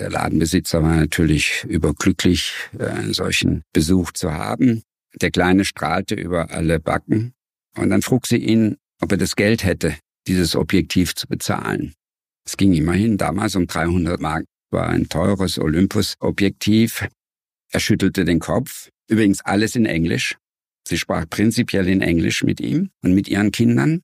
der 0.00 0.10
Ladenbesitzer 0.10 0.82
war 0.82 0.96
natürlich 0.96 1.64
überglücklich, 1.64 2.54
äh, 2.78 2.86
einen 2.86 3.12
solchen 3.12 3.62
Besuch 3.74 4.12
zu 4.12 4.32
haben. 4.32 4.82
Der 5.20 5.30
Kleine 5.30 5.64
strahlte 5.64 6.14
über 6.14 6.50
alle 6.50 6.80
Backen. 6.80 7.34
Und 7.76 7.90
dann 7.90 8.00
frug 8.02 8.26
sie 8.26 8.38
ihn, 8.38 8.78
ob 9.02 9.12
er 9.12 9.18
das 9.18 9.36
Geld 9.36 9.62
hätte, 9.62 9.94
dieses 10.26 10.56
Objektiv 10.56 11.14
zu 11.14 11.26
bezahlen. 11.26 11.92
Es 12.46 12.56
ging 12.56 12.72
immerhin 12.72 13.18
damals 13.18 13.56
um 13.56 13.66
300 13.66 14.20
Mark, 14.20 14.44
war 14.72 14.88
ein 14.88 15.08
teures 15.08 15.58
Olympus-Objektiv. 15.58 17.06
Er 17.72 17.80
schüttelte 17.80 18.24
den 18.24 18.40
Kopf. 18.40 18.90
Übrigens 19.08 19.40
alles 19.44 19.76
in 19.76 19.86
Englisch. 19.86 20.36
Sie 20.86 20.98
sprach 20.98 21.28
prinzipiell 21.28 21.88
in 21.88 22.02
Englisch 22.02 22.42
mit 22.42 22.60
ihm 22.60 22.90
und 23.02 23.14
mit 23.14 23.28
ihren 23.28 23.52
Kindern. 23.52 24.02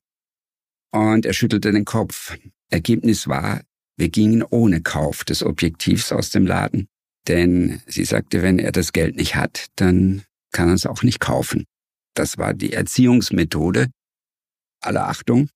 Und 0.91 1.25
er 1.25 1.33
schüttelte 1.33 1.71
den 1.71 1.85
Kopf. 1.85 2.37
Ergebnis 2.69 3.27
war, 3.27 3.61
wir 3.97 4.09
gingen 4.09 4.43
ohne 4.43 4.81
Kauf 4.81 5.23
des 5.23 5.43
Objektivs 5.43 6.11
aus 6.11 6.29
dem 6.29 6.45
Laden, 6.45 6.87
denn 7.27 7.81
sie 7.87 8.05
sagte, 8.05 8.41
wenn 8.41 8.59
er 8.59 8.71
das 8.71 8.93
Geld 8.93 9.15
nicht 9.15 9.35
hat, 9.35 9.67
dann 9.75 10.23
kann 10.51 10.69
er 10.69 10.75
es 10.75 10.85
auch 10.85 11.03
nicht 11.03 11.19
kaufen. 11.19 11.65
Das 12.13 12.37
war 12.37 12.53
die 12.53 12.73
Erziehungsmethode. 12.73 13.87
Alle 14.81 15.03
Achtung. 15.05 15.49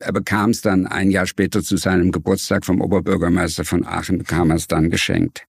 Er 0.00 0.12
bekam 0.12 0.50
es 0.50 0.60
dann 0.62 0.86
ein 0.86 1.10
Jahr 1.10 1.26
später 1.26 1.62
zu 1.62 1.76
seinem 1.76 2.12
Geburtstag 2.12 2.64
vom 2.64 2.80
Oberbürgermeister 2.80 3.64
von 3.64 3.84
Aachen, 3.84 4.18
bekam 4.18 4.50
er 4.50 4.56
es 4.56 4.68
dann 4.68 4.90
geschenkt. 4.90 5.47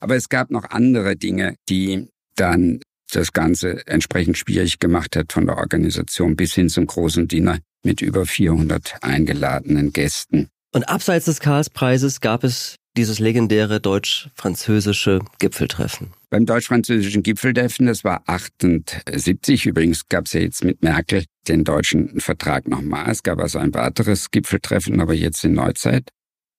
Aber 0.00 0.16
es 0.16 0.28
gab 0.28 0.50
noch 0.50 0.64
andere 0.70 1.16
Dinge, 1.16 1.56
die 1.68 2.08
dann 2.36 2.80
das 3.12 3.32
Ganze 3.32 3.86
entsprechend 3.86 4.36
schwierig 4.36 4.78
gemacht 4.78 5.16
hat 5.16 5.32
von 5.32 5.46
der 5.46 5.56
Organisation 5.58 6.36
bis 6.36 6.54
hin 6.54 6.68
zum 6.68 6.86
großen 6.86 7.28
Dinner 7.28 7.58
mit 7.84 8.00
über 8.00 8.26
400 8.26 8.96
eingeladenen 9.02 9.92
Gästen. 9.92 10.48
Und 10.72 10.88
abseits 10.88 11.26
des 11.26 11.40
Karlspreises 11.40 12.20
gab 12.20 12.44
es 12.44 12.76
dieses 12.96 13.18
legendäre 13.18 13.80
deutsch-französische 13.80 15.20
Gipfeltreffen. 15.38 16.12
Beim 16.30 16.46
deutsch-französischen 16.46 17.22
Gipfeltreffen, 17.22 17.86
das 17.86 18.04
war 18.04 18.22
78, 18.26 19.66
übrigens 19.66 20.08
gab 20.08 20.26
es 20.26 20.32
ja 20.32 20.40
jetzt 20.40 20.64
mit 20.64 20.82
Merkel 20.82 21.24
den 21.46 21.64
deutschen 21.64 22.20
Vertrag 22.20 22.68
nochmal. 22.68 23.10
Es 23.10 23.22
gab 23.22 23.38
also 23.38 23.58
ein 23.58 23.72
weiteres 23.74 24.30
Gipfeltreffen, 24.30 25.00
aber 25.00 25.14
jetzt 25.14 25.44
in 25.44 25.52
Neuzeit. 25.54 26.08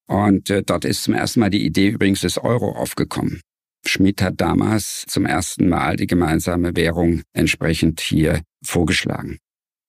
Und 0.07 0.49
äh, 0.49 0.63
dort 0.63 0.85
ist 0.85 1.03
zum 1.03 1.13
ersten 1.13 1.41
Mal 1.41 1.49
die 1.49 1.65
Idee 1.65 1.89
übrigens 1.89 2.21
des 2.21 2.37
Euro 2.37 2.71
aufgekommen. 2.71 3.41
Schmidt 3.85 4.21
hat 4.21 4.41
damals 4.41 5.05
zum 5.07 5.25
ersten 5.25 5.69
Mal 5.69 5.95
die 5.95 6.07
gemeinsame 6.07 6.75
Währung 6.75 7.21
entsprechend 7.33 8.01
hier 8.01 8.41
vorgeschlagen. 8.63 9.37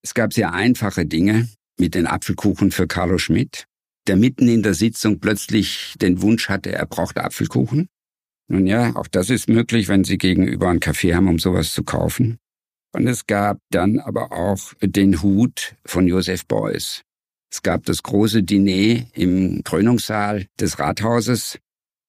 Es 0.02 0.14
gab 0.14 0.32
sehr 0.32 0.52
einfache 0.52 1.06
Dinge 1.06 1.48
mit 1.78 1.94
den 1.94 2.06
Apfelkuchen 2.06 2.70
für 2.70 2.86
Carlo 2.86 3.18
Schmidt, 3.18 3.66
der 4.06 4.16
mitten 4.16 4.48
in 4.48 4.62
der 4.62 4.74
Sitzung 4.74 5.20
plötzlich 5.20 5.94
den 6.00 6.22
Wunsch 6.22 6.48
hatte, 6.48 6.72
er 6.72 6.86
braucht 6.86 7.18
Apfelkuchen. 7.18 7.88
Nun 8.50 8.66
ja, 8.66 8.96
auch 8.96 9.08
das 9.08 9.30
ist 9.30 9.48
möglich, 9.48 9.88
wenn 9.88 10.04
Sie 10.04 10.16
gegenüber 10.16 10.70
einen 10.70 10.80
Kaffee 10.80 11.14
haben, 11.14 11.28
um 11.28 11.38
sowas 11.38 11.72
zu 11.72 11.84
kaufen. 11.84 12.38
Und 12.94 13.06
es 13.06 13.26
gab 13.26 13.58
dann 13.70 13.98
aber 13.98 14.32
auch 14.32 14.72
den 14.80 15.22
Hut 15.22 15.76
von 15.84 16.08
Josef 16.08 16.46
Beuys. 16.46 17.02
Es 17.50 17.62
gab 17.62 17.84
das 17.86 18.02
große 18.02 18.42
Diner 18.42 19.06
im 19.14 19.62
Krönungssaal 19.64 20.46
des 20.60 20.78
Rathauses 20.78 21.58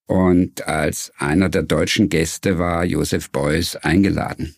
und 0.07 0.67
als 0.67 1.11
einer 1.17 1.49
der 1.49 1.63
deutschen 1.63 2.09
Gäste 2.09 2.57
war 2.57 2.83
Josef 2.83 3.29
Beuys 3.29 3.75
eingeladen. 3.75 4.55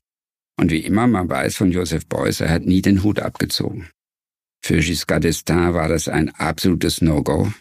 Und 0.58 0.72
wie 0.72 0.80
immer, 0.80 1.08
man 1.08 1.30
weiß 1.30 1.56
von 1.56 1.72
Josef 1.72 2.06
Beuys, 2.08 2.40
er 2.40 2.50
hat 2.50 2.66
nie 2.66 2.82
den 2.82 3.04
Hut 3.04 3.20
abgezogen. 3.20 3.90
Für 4.64 4.80
Giscard 4.80 5.26
d'Estaing 5.26 5.74
war 5.74 5.90
das 5.90 6.08
ein 6.08 6.30
absolutes 6.30 7.02
No-Go. 7.02 7.52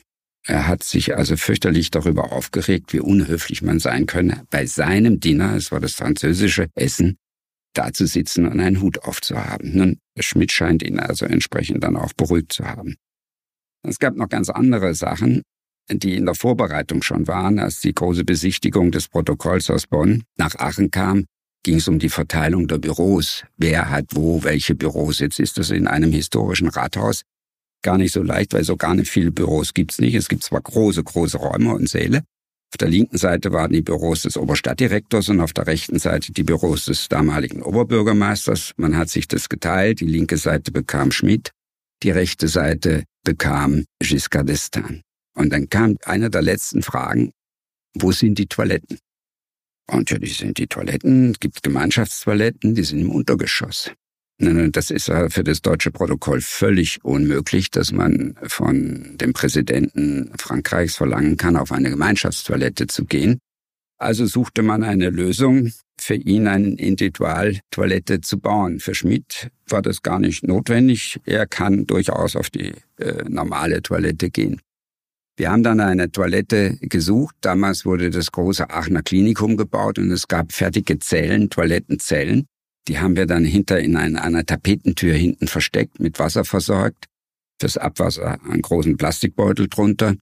Er 0.46 0.66
hat 0.66 0.82
sich 0.82 1.16
also 1.16 1.36
fürchterlich 1.36 1.90
darüber 1.90 2.32
aufgeregt, 2.32 2.92
wie 2.92 3.00
unhöflich 3.00 3.62
man 3.62 3.78
sein 3.78 4.06
könne, 4.06 4.44
bei 4.50 4.66
seinem 4.66 5.20
Dinner, 5.20 5.54
es 5.54 5.72
war 5.72 5.80
das 5.80 5.94
französische 5.94 6.68
Essen, 6.74 7.16
da 7.74 7.92
zu 7.92 8.06
sitzen 8.06 8.46
und 8.46 8.60
einen 8.60 8.80
Hut 8.80 9.02
aufzuhaben. 9.04 9.76
Nun, 9.76 9.98
Schmidt 10.18 10.52
scheint 10.52 10.82
ihn 10.82 10.98
also 10.98 11.26
entsprechend 11.26 11.82
dann 11.84 11.96
auch 11.96 12.12
beruhigt 12.12 12.52
zu 12.52 12.64
haben. 12.64 12.96
Es 13.86 13.98
gab 13.98 14.16
noch 14.16 14.28
ganz 14.28 14.50
andere 14.50 14.94
Sachen, 14.94 15.42
die 15.90 16.16
in 16.16 16.26
der 16.26 16.34
Vorbereitung 16.34 17.02
schon 17.02 17.26
waren, 17.26 17.58
als 17.58 17.80
die 17.80 17.94
große 17.94 18.24
Besichtigung 18.24 18.90
des 18.90 19.08
Protokolls 19.08 19.70
aus 19.70 19.86
Bonn 19.86 20.22
nach 20.36 20.54
Aachen 20.56 20.90
kam, 20.90 21.24
ging 21.62 21.76
es 21.76 21.88
um 21.88 21.98
die 21.98 22.08
Verteilung 22.08 22.68
der 22.68 22.78
Büros. 22.78 23.44
Wer 23.56 23.90
hat 23.90 24.06
wo 24.12 24.42
welche 24.44 24.74
Büros? 24.74 25.18
Jetzt 25.18 25.40
ist 25.40 25.58
das 25.58 25.70
in 25.70 25.86
einem 25.86 26.12
historischen 26.12 26.68
Rathaus 26.68 27.22
gar 27.82 27.98
nicht 27.98 28.12
so 28.12 28.22
leicht, 28.22 28.52
weil 28.52 28.64
so 28.64 28.76
gar 28.76 28.94
nicht 28.94 29.10
viele 29.10 29.30
Büros 29.30 29.74
gibt's 29.74 29.98
nicht. 29.98 30.14
Es 30.14 30.28
gibt 30.28 30.42
zwar 30.42 30.60
große, 30.60 31.02
große 31.02 31.38
Räume 31.38 31.74
und 31.74 31.88
Säle. 31.88 32.22
Auf 32.72 32.76
der 32.78 32.88
linken 32.88 33.18
Seite 33.18 33.52
waren 33.52 33.72
die 33.72 33.82
Büros 33.82 34.22
des 34.22 34.36
Oberstadtdirektors 34.36 35.28
und 35.28 35.40
auf 35.40 35.52
der 35.52 35.66
rechten 35.66 35.98
Seite 35.98 36.32
die 36.32 36.44
Büros 36.44 36.84
des 36.84 37.08
damaligen 37.08 37.62
Oberbürgermeisters. 37.62 38.74
Man 38.76 38.96
hat 38.96 39.08
sich 39.08 39.26
das 39.26 39.48
geteilt. 39.48 40.00
Die 40.00 40.06
linke 40.06 40.36
Seite 40.36 40.70
bekam 40.70 41.10
Schmidt, 41.10 41.50
die 42.04 42.10
rechte 42.10 42.46
Seite 42.46 43.04
bekam 43.24 43.84
Giscard 44.00 44.48
d'Estaing. 44.48 45.02
Und 45.34 45.52
dann 45.52 45.68
kam 45.68 45.96
eine 46.04 46.30
der 46.30 46.42
letzten 46.42 46.82
Fragen, 46.82 47.32
wo 47.94 48.12
sind 48.12 48.38
die 48.38 48.46
Toiletten? 48.46 48.98
Und 49.90 50.10
ja, 50.10 50.18
die 50.18 50.28
sind 50.28 50.58
die 50.58 50.66
Toiletten, 50.66 51.32
es 51.32 51.40
gibt 51.40 51.62
Gemeinschaftstoiletten, 51.62 52.74
die 52.74 52.84
sind 52.84 53.00
im 53.00 53.10
Untergeschoss. 53.10 53.90
Das 54.38 54.90
ist 54.90 55.12
für 55.28 55.44
das 55.44 55.60
deutsche 55.60 55.90
Protokoll 55.90 56.40
völlig 56.40 57.04
unmöglich, 57.04 57.70
dass 57.70 57.92
man 57.92 58.38
von 58.46 59.18
dem 59.18 59.34
Präsidenten 59.34 60.32
Frankreichs 60.38 60.96
verlangen 60.96 61.36
kann, 61.36 61.56
auf 61.56 61.72
eine 61.72 61.90
Gemeinschaftstoilette 61.90 62.86
zu 62.86 63.04
gehen. 63.04 63.38
Also 63.98 64.24
suchte 64.24 64.62
man 64.62 64.82
eine 64.82 65.10
Lösung, 65.10 65.72
für 66.02 66.14
ihn 66.14 66.46
eine 66.46 66.68
Individualtoilette 66.68 68.20
zu 68.20 68.38
bauen. 68.38 68.80
Für 68.80 68.94
Schmidt 68.94 69.50
war 69.68 69.82
das 69.82 70.02
gar 70.02 70.18
nicht 70.18 70.46
notwendig. 70.46 71.20
Er 71.24 71.46
kann 71.46 71.86
durchaus 71.86 72.36
auf 72.36 72.50
die 72.50 72.72
äh, 72.98 73.24
normale 73.28 73.82
Toilette 73.82 74.30
gehen. 74.30 74.60
Wir 75.36 75.50
haben 75.50 75.62
dann 75.62 75.80
eine 75.80 76.10
Toilette 76.12 76.76
gesucht. 76.82 77.34
Damals 77.40 77.86
wurde 77.86 78.10
das 78.10 78.30
große 78.30 78.68
Aachener 78.68 79.02
Klinikum 79.02 79.56
gebaut 79.56 79.98
und 79.98 80.10
es 80.10 80.28
gab 80.28 80.52
fertige 80.52 80.98
Zellen, 80.98 81.48
Toilettenzellen. 81.48 82.46
Die 82.88 82.98
haben 82.98 83.16
wir 83.16 83.26
dann 83.26 83.44
hinter 83.44 83.80
in 83.80 83.96
einer, 83.96 84.22
einer 84.22 84.44
Tapetentür 84.44 85.14
hinten 85.14 85.48
versteckt, 85.48 86.00
mit 86.00 86.18
Wasser 86.18 86.44
versorgt. 86.44 87.06
Fürs 87.60 87.76
Abwasser 87.76 88.38
einen 88.44 88.62
großen 88.62 88.96
Plastikbeutel 88.96 89.68
drunter 89.68 90.16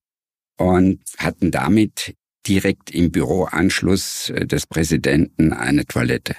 und 0.57 1.01
hatten 1.19 1.51
damit 1.51 2.15
direkt 2.47 2.91
im 2.91 3.11
Büroanschluss 3.11 4.31
äh, 4.31 4.47
des 4.47 4.67
Präsidenten 4.67 5.53
eine 5.53 5.87
Toilette. 5.87 6.37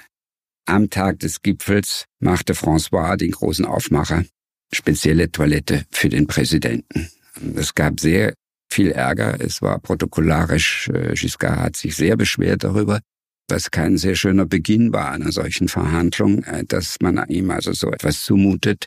Am 0.66 0.90
Tag 0.90 1.18
des 1.20 1.42
Gipfels 1.42 2.04
machte 2.20 2.54
François 2.54 3.16
den 3.16 3.32
großen 3.32 3.64
Aufmacher, 3.64 4.24
spezielle 4.72 5.30
Toilette 5.30 5.84
für 5.90 6.08
den 6.08 6.26
Präsidenten. 6.26 7.10
Es 7.56 7.74
gab 7.74 7.98
sehr 8.00 8.34
viel 8.70 8.92
Ärger. 8.92 9.40
Es 9.40 9.62
war 9.62 9.78
protokollarisch. 9.78 10.88
Äh, 10.88 11.14
Giscard 11.14 11.58
hat 11.58 11.76
sich 11.76 11.96
sehr 11.96 12.16
beschwert 12.16 12.64
darüber, 12.64 13.00
was 13.48 13.70
kein 13.70 13.98
sehr 13.98 14.14
schöner 14.14 14.46
Beginn 14.46 14.92
war 14.92 15.10
einer 15.10 15.32
solchen 15.32 15.68
Verhandlung, 15.68 16.44
äh, 16.44 16.64
dass 16.64 16.96
man 17.00 17.22
ihm 17.28 17.50
also 17.50 17.72
so 17.72 17.90
etwas 17.90 18.22
zumutet, 18.22 18.86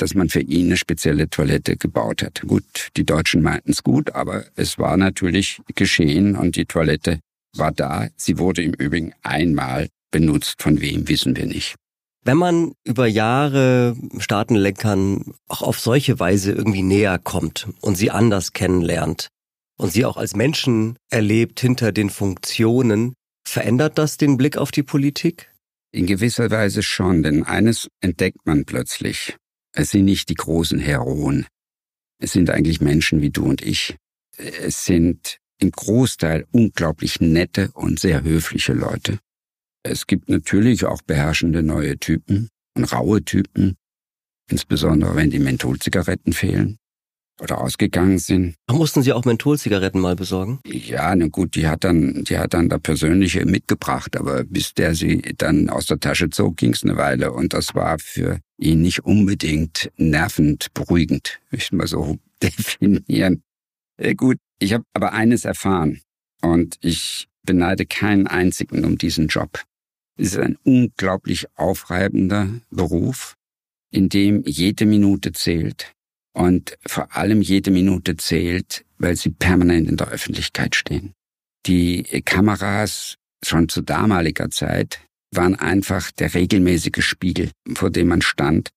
dass 0.00 0.14
man 0.14 0.28
für 0.28 0.40
ihn 0.40 0.66
eine 0.66 0.76
spezielle 0.76 1.28
Toilette 1.28 1.76
gebaut 1.76 2.22
hat. 2.22 2.42
Gut, 2.46 2.88
die 2.96 3.04
Deutschen 3.04 3.42
meinten 3.42 3.72
es 3.72 3.82
gut, 3.82 4.14
aber 4.14 4.44
es 4.56 4.78
war 4.78 4.96
natürlich 4.96 5.60
geschehen 5.74 6.36
und 6.36 6.56
die 6.56 6.66
Toilette 6.66 7.20
war 7.56 7.72
da. 7.72 8.08
Sie 8.16 8.38
wurde 8.38 8.62
im 8.62 8.74
Übrigen 8.74 9.12
einmal 9.22 9.88
benutzt. 10.10 10.62
Von 10.62 10.80
wem 10.80 11.08
wissen 11.08 11.36
wir 11.36 11.46
nicht. 11.46 11.74
Wenn 12.24 12.36
man 12.36 12.72
über 12.84 13.06
Jahre 13.06 13.96
Staatenlenkern 14.18 15.32
auch 15.48 15.62
auf 15.62 15.80
solche 15.80 16.18
Weise 16.18 16.52
irgendwie 16.52 16.82
näher 16.82 17.18
kommt 17.18 17.68
und 17.80 17.96
sie 17.96 18.10
anders 18.10 18.52
kennenlernt 18.52 19.28
und 19.78 19.92
sie 19.92 20.04
auch 20.04 20.16
als 20.16 20.36
Menschen 20.36 20.96
erlebt 21.10 21.60
hinter 21.60 21.92
den 21.92 22.10
Funktionen, 22.10 23.14
verändert 23.46 23.98
das 23.98 24.16
den 24.16 24.36
Blick 24.36 24.58
auf 24.58 24.70
die 24.70 24.82
Politik? 24.82 25.50
In 25.90 26.06
gewisser 26.06 26.50
Weise 26.50 26.82
schon, 26.82 27.22
denn 27.22 27.44
eines 27.44 27.88
entdeckt 28.02 28.44
man 28.44 28.66
plötzlich. 28.66 29.36
Es 29.78 29.90
sind 29.90 30.06
nicht 30.06 30.28
die 30.28 30.34
großen 30.34 30.80
Heroen. 30.80 31.46
Es 32.20 32.32
sind 32.32 32.50
eigentlich 32.50 32.80
Menschen 32.80 33.22
wie 33.22 33.30
du 33.30 33.44
und 33.44 33.62
ich. 33.62 33.96
Es 34.36 34.84
sind 34.84 35.38
im 35.60 35.70
Großteil 35.70 36.46
unglaublich 36.50 37.20
nette 37.20 37.70
und 37.74 38.00
sehr 38.00 38.24
höfliche 38.24 38.72
Leute. 38.72 39.20
Es 39.84 40.08
gibt 40.08 40.28
natürlich 40.28 40.84
auch 40.84 41.00
beherrschende 41.02 41.62
neue 41.62 41.96
Typen 41.96 42.48
und 42.74 42.92
raue 42.92 43.22
Typen, 43.22 43.76
insbesondere 44.50 45.14
wenn 45.14 45.30
die 45.30 45.38
Mentholzigaretten 45.38 46.32
fehlen 46.32 46.78
oder 47.40 47.60
ausgegangen 47.60 48.18
sind. 48.18 48.54
Mussten 48.70 49.02
Sie 49.02 49.12
auch 49.12 49.24
Mentholzigaretten 49.24 50.00
mal 50.00 50.16
besorgen? 50.16 50.60
Ja, 50.66 51.14
na 51.14 51.28
gut, 51.28 51.54
die 51.54 51.68
hat 51.68 51.84
dann, 51.84 52.24
die 52.24 52.38
hat 52.38 52.54
dann 52.54 52.68
der 52.68 52.78
persönliche 52.78 53.44
mitgebracht, 53.46 54.16
aber 54.16 54.44
bis 54.44 54.74
der 54.74 54.94
sie 54.94 55.22
dann 55.38 55.70
aus 55.70 55.86
der 55.86 56.00
Tasche 56.00 56.30
zog, 56.30 56.56
ging's 56.56 56.82
eine 56.82 56.96
Weile 56.96 57.32
und 57.32 57.52
das 57.52 57.74
war 57.74 57.98
für 57.98 58.40
ihn 58.58 58.82
nicht 58.82 59.04
unbedingt 59.04 59.90
nervend 59.96 60.68
beruhigend, 60.74 61.40
ich 61.50 61.72
mal 61.72 61.86
so 61.86 62.18
definieren. 62.42 63.42
Äh, 63.96 64.14
gut, 64.14 64.38
ich 64.58 64.72
habe 64.72 64.84
aber 64.92 65.12
eines 65.12 65.44
erfahren 65.44 66.00
und 66.42 66.76
ich 66.80 67.28
beneide 67.44 67.86
keinen 67.86 68.26
einzigen 68.26 68.84
um 68.84 68.98
diesen 68.98 69.28
Job. 69.28 69.62
Es 70.16 70.32
ist 70.32 70.38
ein 70.38 70.58
unglaublich 70.64 71.46
aufreibender 71.54 72.48
Beruf, 72.70 73.36
in 73.90 74.08
dem 74.08 74.42
jede 74.44 74.84
Minute 74.84 75.32
zählt 75.32 75.94
und 76.38 76.78
vor 76.86 77.16
allem 77.16 77.42
jede 77.42 77.72
Minute 77.72 78.16
zählt, 78.16 78.84
weil 78.98 79.16
sie 79.16 79.30
permanent 79.30 79.88
in 79.88 79.96
der 79.96 80.08
Öffentlichkeit 80.08 80.76
stehen. 80.76 81.12
Die 81.66 82.04
Kameras 82.24 83.16
schon 83.44 83.68
zu 83.68 83.82
damaliger 83.82 84.48
Zeit 84.48 85.00
waren 85.34 85.56
einfach 85.56 86.12
der 86.12 86.32
regelmäßige 86.34 87.04
Spiegel, 87.04 87.50
vor 87.74 87.90
dem 87.90 88.06
man 88.06 88.22
stand 88.22 88.70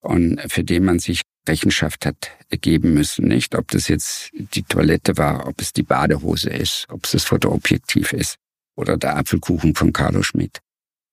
und 0.00 0.40
für 0.46 0.62
den 0.62 0.84
man 0.84 1.00
sich 1.00 1.22
Rechenschaft 1.48 2.06
hat 2.06 2.30
geben 2.60 2.94
müssen, 2.94 3.26
nicht? 3.26 3.56
Ob 3.56 3.68
das 3.72 3.88
jetzt 3.88 4.30
die 4.32 4.62
Toilette 4.62 5.18
war, 5.18 5.48
ob 5.48 5.60
es 5.60 5.72
die 5.72 5.82
Badehose 5.82 6.50
ist, 6.50 6.86
ob 6.88 7.04
es 7.04 7.10
das 7.10 7.24
Fotoobjektiv 7.24 8.12
ist 8.12 8.36
oder 8.76 8.96
der 8.96 9.16
Apfelkuchen 9.16 9.74
von 9.74 9.92
Carlo 9.92 10.22
Schmidt. 10.22 10.60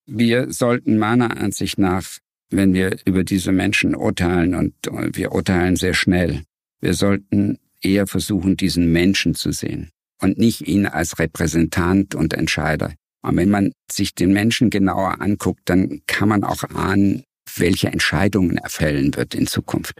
Wir 0.05 0.53
sollten 0.53 0.99
meiner 0.99 1.37
Ansicht 1.37 1.79
nach, 1.79 2.05
wenn 2.49 2.73
wir 2.73 2.97
über 3.05 3.23
diese 3.23 3.51
Menschen 3.51 3.95
urteilen, 3.95 4.55
und 4.55 4.73
wir 5.15 5.31
urteilen 5.31 5.75
sehr 5.75 5.93
schnell, 5.93 6.43
wir 6.81 6.93
sollten 6.93 7.59
eher 7.81 8.07
versuchen, 8.07 8.57
diesen 8.57 8.91
Menschen 8.91 9.35
zu 9.35 9.51
sehen 9.51 9.89
und 10.21 10.37
nicht 10.37 10.61
ihn 10.61 10.85
als 10.85 11.19
Repräsentant 11.19 12.15
und 12.15 12.33
Entscheider. 12.33 12.93
Und 13.21 13.37
wenn 13.37 13.49
man 13.49 13.71
sich 13.91 14.15
den 14.15 14.33
Menschen 14.33 14.69
genauer 14.69 15.21
anguckt, 15.21 15.61
dann 15.65 16.01
kann 16.07 16.29
man 16.29 16.43
auch 16.43 16.63
ahnen, 16.63 17.23
welche 17.55 17.87
Entscheidungen 17.87 18.57
er 18.57 18.69
fällen 18.69 19.15
wird 19.15 19.35
in 19.35 19.47
Zukunft. 19.47 19.99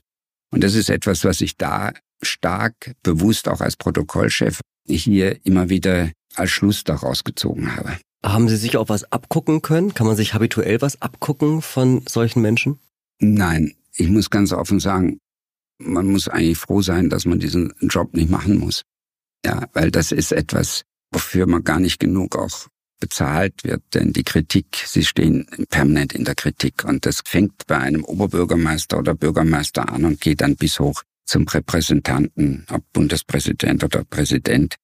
Und 0.52 0.64
das 0.64 0.76
ist 0.76 0.90
etwas, 0.90 1.24
was 1.24 1.42
ich 1.42 1.58
da 1.58 1.92
stark 2.22 2.94
bewusst 3.04 3.48
auch 3.48 3.62
als 3.62 3.76
Protokollchef 3.76 4.62
hier 4.88 5.46
immer 5.46 5.70
wieder 5.70 6.12
als 6.36 6.52
Schluss 6.52 6.84
daraus 6.84 7.24
gezogen 7.24 7.76
habe. 7.76 7.98
Haben 8.24 8.50
Sie 8.50 8.58
sich 8.58 8.76
auch 8.78 8.90
was 8.90 9.12
abgucken 9.12 9.62
können? 9.62 9.94
Kann 9.94 10.08
man 10.08 10.16
sich 10.16 10.34
habituell 10.34 10.82
was 10.82 11.02
abgucken 11.02 11.62
von 11.62 12.04
solchen 12.08 12.42
Menschen? 12.42 12.80
Nein, 13.20 13.74
ich 13.94 14.10
muss 14.10 14.30
ganz 14.30 14.52
offen 14.52 14.80
sagen, 14.80 15.20
man 15.78 16.08
muss 16.08 16.28
eigentlich 16.28 16.58
froh 16.58 16.82
sein, 16.82 17.10
dass 17.10 17.26
man 17.26 17.40
diesen 17.40 17.74
Job 17.82 18.14
nicht 18.14 18.30
machen 18.30 18.58
muss. 18.58 18.84
Ja, 19.46 19.68
weil 19.74 19.92
das 19.92 20.12
ist 20.12 20.34
etwas, 20.34 20.84
wofür 21.12 21.48
man 21.48 21.64
gar 21.64 21.80
nicht 21.80 22.00
genug 22.00 22.36
auch 22.36 22.68
bezahlt 23.00 23.64
wird, 23.64 23.82
denn 23.94 24.12
die 24.12 24.24
Kritik, 24.24 24.84
sie 24.86 25.06
stehen 25.06 25.48
permanent 25.70 26.14
in 26.14 26.26
der 26.26 26.36
Kritik 26.36 26.84
und 26.84 27.06
das 27.06 27.22
fängt 27.26 27.66
bei 27.66 27.78
einem 27.78 28.04
Oberbürgermeister 28.04 29.00
oder 29.00 29.16
Bürgermeister 29.16 29.90
an 29.90 30.04
und 30.04 30.20
geht 30.20 30.42
dann 30.42 30.58
bis 30.58 30.80
hoch 30.82 31.04
zum 31.26 31.48
Repräsentanten, 31.48 32.66
ob 32.70 32.84
Bundespräsident 32.92 33.86
oder 33.86 34.04
Präsident. 34.04 34.76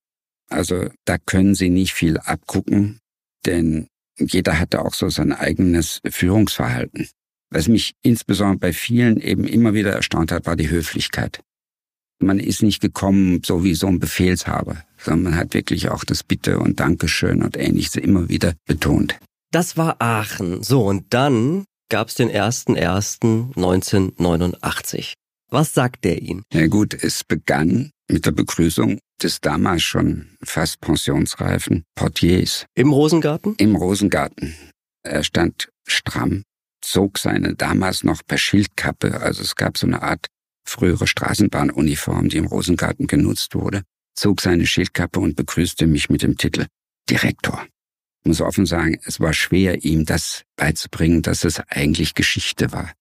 Also 0.48 0.88
da 1.04 1.18
können 1.18 1.56
Sie 1.56 1.70
nicht 1.70 1.94
viel 1.94 2.18
abgucken, 2.18 3.00
denn 3.46 3.88
jeder 4.18 4.60
hatte 4.60 4.84
auch 4.84 4.94
so 4.94 5.10
sein 5.10 5.34
eigenes 5.34 6.02
Führungsverhalten. 6.08 7.08
Was 7.50 7.68
mich 7.68 7.94
insbesondere 8.02 8.58
bei 8.58 8.72
vielen 8.74 9.20
eben 9.20 9.46
immer 9.46 9.74
wieder 9.74 9.94
erstaunt 9.94 10.32
hat, 10.32 10.46
war 10.46 10.56
die 10.56 10.70
Höflichkeit. 10.70 11.42
Man 12.20 12.40
ist 12.40 12.64
nicht 12.64 12.82
gekommen 12.82 13.42
so 13.46 13.64
wie 13.64 13.76
so 13.76 13.88
ein 13.88 14.00
Befehlshaber, 14.00 14.84
sondern 14.98 15.32
man 15.32 15.40
hat 15.40 15.54
wirklich 15.54 15.90
auch 15.90 16.06
das 16.06 16.24
Bitte 16.24 16.60
und 16.60 16.80
Dankeschön 16.80 17.44
und 17.44 17.58
ähnliches 17.58 17.98
immer 17.98 18.30
wieder 18.30 18.54
betont. 18.66 19.20
Das 19.52 19.78
war 19.78 20.02
Aachen. 20.02 20.64
So, 20.64 20.86
und 20.86 21.14
dann 21.14 21.66
gab 21.90 22.08
es 22.08 22.16
den 22.16 22.30
1.1.1989. 22.30 25.14
Was 25.52 25.74
sagt 25.74 26.04
der 26.04 26.22
Ihnen? 26.22 26.44
Ja 26.52 26.68
gut, 26.68 26.94
es 26.94 27.24
begann 27.24 27.92
mit 28.10 28.26
der 28.26 28.32
Begrüßung 28.32 29.00
des 29.22 29.42
damals 29.42 29.84
schon 29.84 30.38
fast 30.44 30.82
pensionsreifen 30.82 31.84
Portiers. 31.96 32.66
Im 32.76 32.92
Rosengarten? 32.92 33.56
Im 33.58 33.76
Rosengarten. 33.76 34.56
Er 35.04 35.24
stand 35.24 35.70
stramm, 35.88 36.44
zog 36.82 37.18
seine 37.18 37.56
damals 37.56 38.04
noch 38.04 38.22
per 38.26 38.38
Schildkappe, 38.38 39.22
also 39.22 39.42
es 39.42 39.56
gab 39.56 39.78
so 39.78 39.88
eine 39.88 40.02
Art 40.02 40.28
frühere 40.68 41.08
Straßenbahnuniform, 41.08 42.30
die 42.30 42.38
im 42.38 42.48
Rosengarten 42.48 43.08
genutzt 43.08 43.56
wurde, 43.56 43.84
zog 44.16 44.42
seine 44.42 44.66
Schildkappe 44.66 45.20
und 45.20 45.36
begrüßte 45.36 45.88
mich 45.88 46.10
mit 46.10 46.24
dem 46.24 46.38
Titel 46.38 46.66
Direktor. 47.10 47.66
Ich 48.24 48.28
muss 48.28 48.42
offen 48.42 48.66
sagen, 48.66 49.00
es 49.06 49.20
war 49.20 49.34
schwer, 49.34 49.84
ihm 49.84 50.06
das 50.06 50.44
beizubringen, 50.56 51.22
dass 51.22 51.44
es 51.44 51.60
eigentlich 51.70 52.16
Geschichte 52.16 52.72
war. 52.72 52.92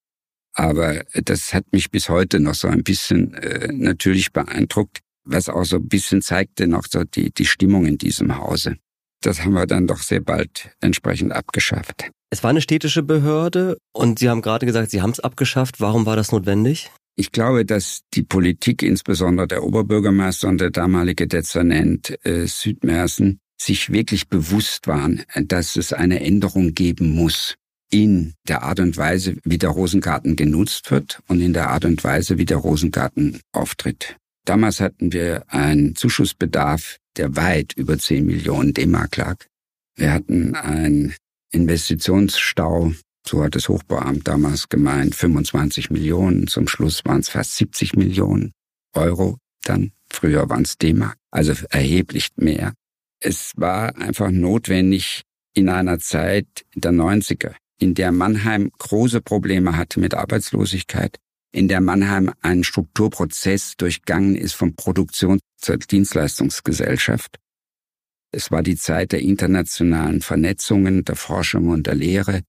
Aber 0.55 1.03
das 1.13 1.53
hat 1.53 1.65
mich 1.71 1.91
bis 1.91 2.09
heute 2.09 2.39
noch 2.39 2.55
so 2.55 2.69
ein 2.69 2.83
bisschen 2.83 3.33
äh, 3.35 3.71
natürlich 3.73 4.31
beeindruckt, 4.31 4.99
was 5.25 5.49
auch 5.49 5.65
so 5.65 5.75
ein 5.77 5.87
bisschen 5.87 6.21
zeigte 6.21 6.65
noch 6.67 6.85
so 6.89 7.03
die, 7.03 7.31
die 7.31 7.45
Stimmung 7.45 7.85
in 7.85 7.97
diesem 7.97 8.37
Hause. 8.37 8.77
Das 9.21 9.43
haben 9.43 9.53
wir 9.53 9.65
dann 9.65 9.85
doch 9.85 9.99
sehr 9.99 10.21
bald 10.21 10.69
entsprechend 10.79 11.33
abgeschafft. 11.33 12.09
Es 12.29 12.43
war 12.43 12.51
eine 12.51 12.61
städtische 12.61 13.03
Behörde 13.03 13.77
und 13.91 14.19
Sie 14.19 14.29
haben 14.29 14.41
gerade 14.41 14.65
gesagt, 14.65 14.91
Sie 14.91 15.01
haben 15.01 15.11
es 15.11 15.19
abgeschafft. 15.19 15.81
Warum 15.81 16.05
war 16.05 16.15
das 16.15 16.31
notwendig? 16.31 16.89
Ich 17.17 17.31
glaube, 17.31 17.65
dass 17.65 18.01
die 18.13 18.23
Politik, 18.23 18.81
insbesondere 18.81 19.47
der 19.47 19.63
Oberbürgermeister 19.63 20.47
und 20.47 20.59
der 20.59 20.69
damalige 20.69 21.27
Dezernent 21.27 22.17
äh, 22.25 22.45
Südmersen, 22.45 23.39
sich 23.57 23.91
wirklich 23.91 24.27
bewusst 24.27 24.87
waren, 24.87 25.23
dass 25.33 25.75
es 25.75 25.93
eine 25.93 26.19
Änderung 26.19 26.73
geben 26.73 27.15
muss 27.15 27.55
in 27.95 28.33
der 28.45 28.63
Art 28.63 28.81
und 28.81 28.97
Weise, 28.97 29.37
wie 29.45 29.57
der 29.57 29.69
Rosengarten 29.69 30.35
genutzt 30.35 30.91
wird 30.91 31.21
und 31.29 31.39
in 31.39 31.53
der 31.53 31.69
Art 31.69 31.85
und 31.85 32.03
Weise, 32.03 32.37
wie 32.37 32.43
der 32.43 32.57
Rosengarten 32.57 33.39
auftritt. 33.53 34.17
Damals 34.43 34.81
hatten 34.81 35.13
wir 35.13 35.45
einen 35.47 35.95
Zuschussbedarf, 35.95 36.97
der 37.15 37.37
weit 37.37 37.71
über 37.77 37.97
10 37.97 38.25
Millionen 38.25 38.73
D-Mark 38.73 39.15
lag. 39.15 39.45
Wir 39.95 40.11
hatten 40.11 40.55
einen 40.55 41.15
Investitionsstau, 41.51 42.91
so 43.25 43.41
hat 43.41 43.55
das 43.55 43.69
Hochbauamt 43.69 44.27
damals 44.27 44.67
gemeint, 44.67 45.15
25 45.15 45.89
Millionen. 45.89 46.47
Zum 46.47 46.67
Schluss 46.67 47.05
waren 47.05 47.21
es 47.21 47.29
fast 47.29 47.55
70 47.55 47.95
Millionen 47.95 48.51
Euro 48.93 49.37
dann. 49.63 49.93
Früher 50.11 50.49
waren 50.49 50.63
es 50.63 50.77
D-Mark, 50.77 51.15
also 51.31 51.53
erheblich 51.69 52.31
mehr. 52.35 52.73
Es 53.21 53.53
war 53.55 53.95
einfach 53.95 54.31
notwendig 54.31 55.21
in 55.53 55.69
einer 55.69 55.99
Zeit 55.99 56.65
der 56.75 56.91
90er, 56.91 57.55
in 57.79 57.93
der 57.93 58.11
Mannheim 58.11 58.71
große 58.77 59.21
Probleme 59.21 59.75
hatte 59.77 59.99
mit 59.99 60.13
Arbeitslosigkeit, 60.13 61.17
in 61.51 61.67
der 61.67 61.81
Mannheim 61.81 62.33
ein 62.41 62.63
Strukturprozess 62.63 63.77
durchgangen 63.77 64.35
ist 64.35 64.53
von 64.53 64.75
Produktion 64.75 65.39
zur 65.57 65.77
Dienstleistungsgesellschaft. 65.77 67.37
Es 68.31 68.51
war 68.51 68.61
die 68.61 68.75
Zeit 68.75 69.13
der 69.13 69.21
internationalen 69.21 70.21
Vernetzungen, 70.21 71.05
der 71.05 71.15
Forschung 71.15 71.69
und 71.69 71.87
der 71.87 71.95
Lehre. 71.95 72.41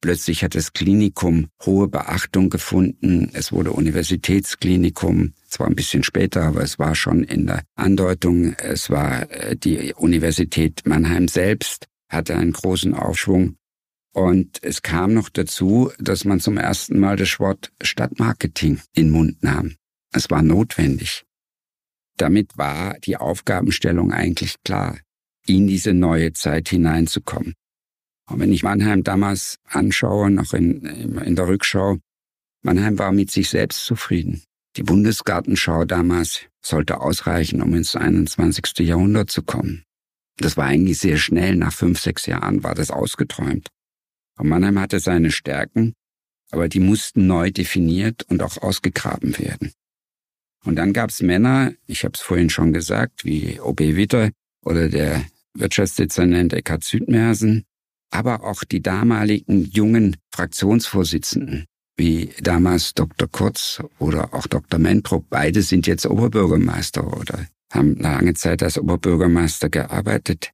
Plötzlich 0.00 0.42
hat 0.42 0.54
das 0.54 0.72
Klinikum 0.72 1.48
hohe 1.64 1.88
Beachtung 1.88 2.48
gefunden. 2.48 3.30
Es 3.34 3.52
wurde 3.52 3.72
Universitätsklinikum, 3.72 5.34
zwar 5.48 5.66
ein 5.66 5.74
bisschen 5.74 6.02
später, 6.02 6.44
aber 6.44 6.62
es 6.62 6.78
war 6.78 6.94
schon 6.94 7.24
in 7.24 7.46
der 7.46 7.62
Andeutung. 7.74 8.54
Es 8.54 8.88
war 8.88 9.30
äh, 9.30 9.56
die 9.56 9.92
Universität 9.94 10.82
Mannheim 10.86 11.28
selbst, 11.28 11.86
hatte 12.08 12.36
einen 12.36 12.52
großen 12.52 12.94
Aufschwung. 12.94 13.56
Und 14.16 14.60
es 14.62 14.80
kam 14.80 15.12
noch 15.12 15.28
dazu, 15.28 15.92
dass 15.98 16.24
man 16.24 16.40
zum 16.40 16.56
ersten 16.56 16.98
Mal 16.98 17.16
das 17.16 17.38
Wort 17.38 17.70
Stadtmarketing 17.82 18.80
in 18.94 19.08
den 19.08 19.10
Mund 19.10 19.42
nahm. 19.42 19.76
Es 20.10 20.30
war 20.30 20.40
notwendig. 20.40 21.26
Damit 22.16 22.56
war 22.56 22.98
die 23.00 23.18
Aufgabenstellung 23.18 24.12
eigentlich 24.12 24.54
klar, 24.64 24.98
in 25.46 25.66
diese 25.66 25.92
neue 25.92 26.32
Zeit 26.32 26.70
hineinzukommen. 26.70 27.52
Und 28.30 28.40
wenn 28.40 28.54
ich 28.54 28.62
Mannheim 28.62 29.04
damals 29.04 29.58
anschaue, 29.64 30.30
noch 30.30 30.54
in, 30.54 30.86
in 30.86 31.36
der 31.36 31.48
Rückschau, 31.48 31.98
Mannheim 32.62 32.98
war 32.98 33.12
mit 33.12 33.30
sich 33.30 33.50
selbst 33.50 33.84
zufrieden. 33.84 34.42
Die 34.78 34.82
Bundesgartenschau 34.82 35.84
damals 35.84 36.46
sollte 36.64 37.02
ausreichen, 37.02 37.60
um 37.60 37.74
ins 37.74 37.94
21. 37.94 38.78
Jahrhundert 38.78 39.30
zu 39.30 39.42
kommen. 39.42 39.84
Das 40.38 40.56
war 40.56 40.64
eigentlich 40.64 41.00
sehr 41.00 41.18
schnell, 41.18 41.56
nach 41.56 41.74
fünf, 41.74 42.00
sechs 42.00 42.24
Jahren 42.24 42.62
war 42.62 42.74
das 42.74 42.90
ausgeträumt. 42.90 43.68
Und 44.38 44.48
Mannheim 44.48 44.78
hatte 44.78 45.00
seine 45.00 45.30
Stärken, 45.30 45.94
aber 46.50 46.68
die 46.68 46.80
mussten 46.80 47.26
neu 47.26 47.50
definiert 47.50 48.24
und 48.28 48.42
auch 48.42 48.58
ausgegraben 48.58 49.38
werden. 49.38 49.72
Und 50.64 50.76
dann 50.76 50.92
gab 50.92 51.10
es 51.10 51.22
Männer, 51.22 51.72
ich 51.86 52.04
habe 52.04 52.14
es 52.14 52.20
vorhin 52.20 52.50
schon 52.50 52.72
gesagt, 52.72 53.24
wie 53.24 53.60
O.B. 53.60 53.96
Witter 53.96 54.30
oder 54.64 54.88
der 54.88 55.24
Wirtschaftsdezernent 55.54 56.52
Eckhard 56.52 56.84
Südmersen, 56.84 57.64
aber 58.10 58.44
auch 58.44 58.64
die 58.64 58.82
damaligen 58.82 59.64
jungen 59.64 60.16
Fraktionsvorsitzenden, 60.34 61.66
wie 61.96 62.30
damals 62.40 62.94
Dr. 62.94 63.28
Kurz 63.28 63.80
oder 63.98 64.34
auch 64.34 64.46
Dr. 64.46 64.78
Mentrup. 64.78 65.26
Beide 65.30 65.62
sind 65.62 65.86
jetzt 65.86 66.04
Oberbürgermeister 66.04 67.16
oder 67.16 67.46
haben 67.72 67.96
lange 67.96 68.34
Zeit 68.34 68.62
als 68.62 68.78
Oberbürgermeister 68.78 69.68
gearbeitet. 69.68 70.50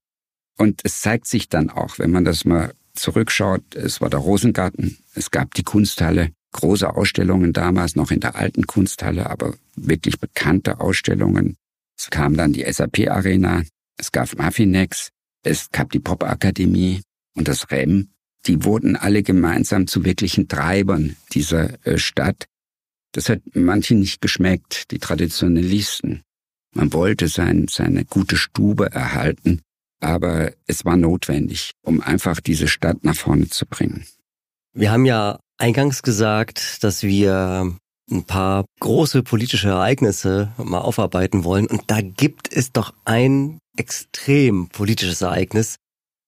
Und 0.58 0.82
es 0.84 1.00
zeigt 1.00 1.26
sich 1.26 1.48
dann 1.48 1.70
auch, 1.70 1.98
wenn 1.98 2.10
man 2.10 2.24
das 2.24 2.44
mal 2.44 2.74
zurückschaut, 2.94 3.74
es 3.74 4.00
war 4.00 4.10
der 4.10 4.20
Rosengarten, 4.20 4.98
es 5.14 5.30
gab 5.30 5.54
die 5.54 5.62
Kunsthalle, 5.62 6.32
große 6.52 6.94
Ausstellungen 6.94 7.52
damals 7.52 7.96
noch 7.96 8.10
in 8.10 8.20
der 8.20 8.36
alten 8.36 8.66
Kunsthalle, 8.66 9.28
aber 9.28 9.54
wirklich 9.74 10.18
bekannte 10.20 10.80
Ausstellungen. 10.80 11.56
Es 11.98 12.10
kam 12.10 12.36
dann 12.36 12.52
die 12.52 12.70
SAP 12.70 13.08
Arena, 13.08 13.62
es 13.96 14.12
gab 14.12 14.36
Maffinex, 14.36 15.10
es 15.42 15.70
gab 15.70 15.90
die 15.92 16.00
Pop 16.00 16.24
Akademie 16.24 17.02
und 17.34 17.48
das 17.48 17.70
REM. 17.70 18.10
Die 18.46 18.64
wurden 18.64 18.96
alle 18.96 19.22
gemeinsam 19.22 19.86
zu 19.86 20.04
wirklichen 20.04 20.48
Treibern 20.48 21.16
dieser 21.32 21.86
äh, 21.86 21.98
Stadt. 21.98 22.46
Das 23.12 23.28
hat 23.28 23.40
manchen 23.54 24.00
nicht 24.00 24.20
geschmeckt, 24.20 24.90
die 24.90 24.98
Traditionalisten. 24.98 26.22
Man 26.74 26.92
wollte 26.92 27.28
sein, 27.28 27.66
seine 27.68 28.04
gute 28.04 28.36
Stube 28.36 28.90
erhalten 28.90 29.62
aber 30.02 30.52
es 30.66 30.84
war 30.84 30.96
notwendig, 30.96 31.70
um 31.82 32.00
einfach 32.00 32.40
diese 32.40 32.68
Stadt 32.68 33.04
nach 33.04 33.16
vorne 33.16 33.48
zu 33.48 33.66
bringen. 33.66 34.06
Wir 34.74 34.90
haben 34.90 35.04
ja 35.04 35.38
eingangs 35.58 36.02
gesagt, 36.02 36.82
dass 36.82 37.02
wir 37.02 37.76
ein 38.10 38.24
paar 38.24 38.64
große 38.80 39.22
politische 39.22 39.68
Ereignisse 39.68 40.52
mal 40.56 40.80
aufarbeiten 40.80 41.44
wollen. 41.44 41.66
Und 41.66 41.82
da 41.86 42.00
gibt 42.00 42.50
es 42.52 42.72
doch 42.72 42.92
ein 43.04 43.58
extrem 43.76 44.68
politisches 44.68 45.20
Ereignis, 45.22 45.76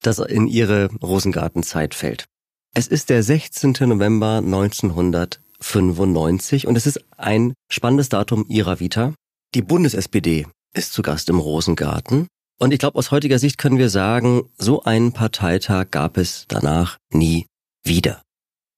das 0.03 0.21
in 0.21 0.47
Ihre 0.47 0.89
Rosengartenzeit 1.03 1.95
fällt. 1.95 2.27
Es 2.75 2.87
ist 2.87 3.11
der 3.11 3.23
16. 3.23 3.75
November 3.81 4.39
1995 4.39 6.67
und 6.67 6.77
es 6.77 6.87
ist 6.87 7.05
ein 7.17 7.53
spannendes 7.71 8.09
Datum 8.09 8.47
Ihrer 8.49 8.81
Vita. 8.81 9.13
Die 9.55 9.63
Bundes-SPD 9.63 10.47
ist 10.75 10.93
zu 10.93 11.03
Gast 11.03 11.29
im 11.29 11.39
Rosengarten 11.39 12.27
und 12.59 12.73
ich 12.73 12.79
glaube, 12.79 12.99
aus 12.99 13.11
heutiger 13.11 13.39
Sicht 13.39 13.59
können 13.59 13.79
wir 13.79 13.91
sagen, 13.91 14.51
so 14.57 14.83
einen 14.83 15.13
Parteitag 15.13 15.91
gab 15.91 16.17
es 16.17 16.47
danach 16.49 16.99
nie 17.11 17.47
wieder. 17.85 18.23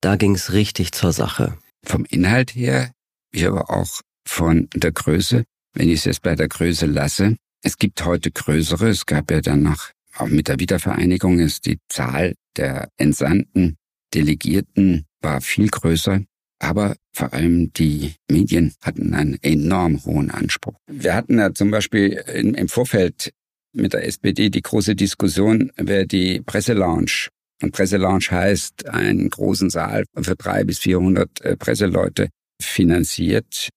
Da 0.00 0.16
ging 0.16 0.34
es 0.34 0.52
richtig 0.52 0.92
zur 0.92 1.12
Sache. 1.12 1.58
Vom 1.84 2.04
Inhalt 2.04 2.54
her 2.54 2.90
wie 3.36 3.46
aber 3.46 3.70
auch 3.70 4.00
von 4.26 4.68
der 4.74 4.92
Größe. 4.92 5.44
Wenn 5.74 5.88
ich 5.88 6.00
es 6.00 6.04
jetzt 6.04 6.22
bei 6.22 6.34
der 6.34 6.48
Größe 6.48 6.86
lasse, 6.86 7.36
es 7.62 7.76
gibt 7.76 8.04
heute 8.04 8.30
größere, 8.30 8.88
es 8.88 9.06
gab 9.06 9.30
ja 9.30 9.40
dann 9.40 9.62
noch, 9.62 9.90
auch 10.16 10.28
mit 10.28 10.48
der 10.48 10.58
Wiedervereinigung 10.58 11.38
ist 11.38 11.66
die 11.66 11.78
Zahl 11.88 12.34
der 12.56 12.88
entsandten 12.96 13.76
Delegierten 14.14 15.04
war 15.20 15.40
viel 15.42 15.68
größer, 15.68 16.22
aber 16.58 16.96
vor 17.12 17.34
allem 17.34 17.72
die 17.74 18.14
Medien 18.30 18.74
hatten 18.80 19.12
einen 19.12 19.38
enorm 19.42 20.02
hohen 20.04 20.30
Anspruch. 20.30 20.74
Wir 20.86 21.14
hatten 21.14 21.38
ja 21.38 21.52
zum 21.52 21.70
Beispiel 21.70 22.12
im 22.12 22.68
Vorfeld 22.68 23.32
mit 23.76 23.92
der 23.92 24.06
SPD 24.06 24.50
die 24.50 24.62
große 24.62 24.94
Diskussion, 24.94 25.70
wer 25.76 26.06
die 26.06 26.40
Presselounge 26.40 27.28
und 27.62 27.72
Presselounge 27.72 28.30
heißt 28.30 28.86
einen 28.88 29.30
großen 29.30 29.70
Saal 29.70 30.04
für 30.20 30.36
drei 30.36 30.64
bis 30.64 30.78
vierhundert 30.78 31.40
äh, 31.40 31.56
Presseleute 31.56 32.28
finanziert. 32.60 33.70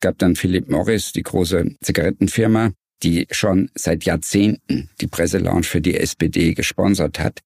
Gab 0.00 0.18
dann 0.18 0.36
Philip 0.36 0.68
Morris, 0.68 1.12
die 1.12 1.22
große 1.22 1.76
Zigarettenfirma, 1.82 2.72
die 3.02 3.26
schon 3.30 3.70
seit 3.74 4.04
Jahrzehnten 4.04 4.90
die 5.00 5.06
Presselounge 5.06 5.62
für 5.62 5.80
die 5.80 5.96
SPD 5.96 6.52
gesponsert 6.52 7.18
hat. 7.18 7.40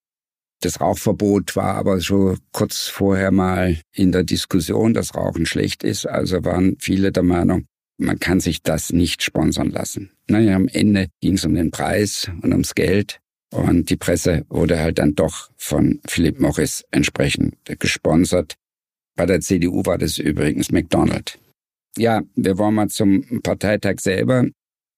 Das 0.60 0.80
Rauchverbot 0.80 1.54
war 1.54 1.76
aber 1.76 2.00
so 2.00 2.36
kurz 2.50 2.88
vorher 2.88 3.30
mal 3.30 3.78
in 3.94 4.10
der 4.10 4.24
Diskussion, 4.24 4.92
dass 4.92 5.14
Rauchen 5.14 5.46
schlecht 5.46 5.84
ist. 5.84 6.06
Also 6.06 6.44
waren 6.44 6.76
viele 6.80 7.12
der 7.12 7.22
Meinung, 7.22 7.66
man 7.98 8.18
kann 8.18 8.40
sich 8.40 8.62
das 8.62 8.92
nicht 8.92 9.22
sponsern 9.22 9.70
lassen. 9.70 10.10
Naja, 10.28 10.56
am 10.56 10.68
Ende 10.68 11.08
ging 11.20 11.34
es 11.34 11.44
um 11.44 11.54
den 11.54 11.70
Preis 11.70 12.30
und 12.42 12.52
ums 12.52 12.74
Geld. 12.74 13.20
Und 13.50 13.90
die 13.90 13.96
Presse 13.96 14.44
wurde 14.48 14.78
halt 14.78 14.98
dann 14.98 15.14
doch 15.14 15.50
von 15.56 16.00
Philip 16.06 16.38
Morris 16.38 16.84
entsprechend 16.90 17.56
gesponsert. 17.78 18.54
Bei 19.16 19.26
der 19.26 19.40
CDU 19.40 19.84
war 19.84 19.98
das 19.98 20.18
übrigens 20.18 20.70
McDonald. 20.70 21.38
Ja, 21.96 22.22
wir 22.36 22.58
wollen 22.58 22.74
mal 22.74 22.88
zum 22.88 23.42
Parteitag 23.42 24.00
selber. 24.00 24.46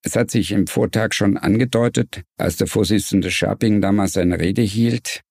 Es 0.03 0.17
hat 0.17 0.31
sich 0.31 0.53
im 0.53 0.67
Vortag 0.67 1.13
schon 1.15 1.37
angedeutet, 1.37 2.23
als 2.37 2.57
der 2.57 2.67
Vorsitzende 2.67 3.31
Scharping 3.31 3.81
damals 3.81 4.13
seine 4.13 4.39
Rede 4.41 4.63
hielt. 4.63 5.23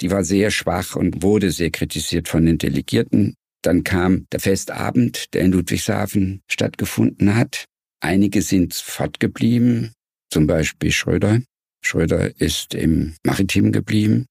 Die 0.00 0.10
war 0.10 0.24
sehr 0.24 0.50
schwach 0.50 0.96
und 0.96 1.22
wurde 1.22 1.50
sehr 1.50 1.70
kritisiert 1.70 2.28
von 2.28 2.44
den 2.44 2.58
Delegierten. 2.58 3.34
Dann 3.64 3.82
kam 3.82 4.26
der 4.30 4.40
Festabend, 4.40 5.32
der 5.32 5.40
in 5.42 5.52
Ludwigshafen 5.52 6.42
stattgefunden 6.50 7.34
hat. 7.34 7.64
Einige 8.00 8.42
sind 8.42 8.74
fortgeblieben, 8.74 9.92
zum 10.30 10.46
Beispiel 10.46 10.92
Schröder. 10.92 11.40
Schröder 11.82 12.38
ist 12.40 12.74
im 12.74 13.14
Maritim 13.24 13.72
geblieben. 13.72 14.26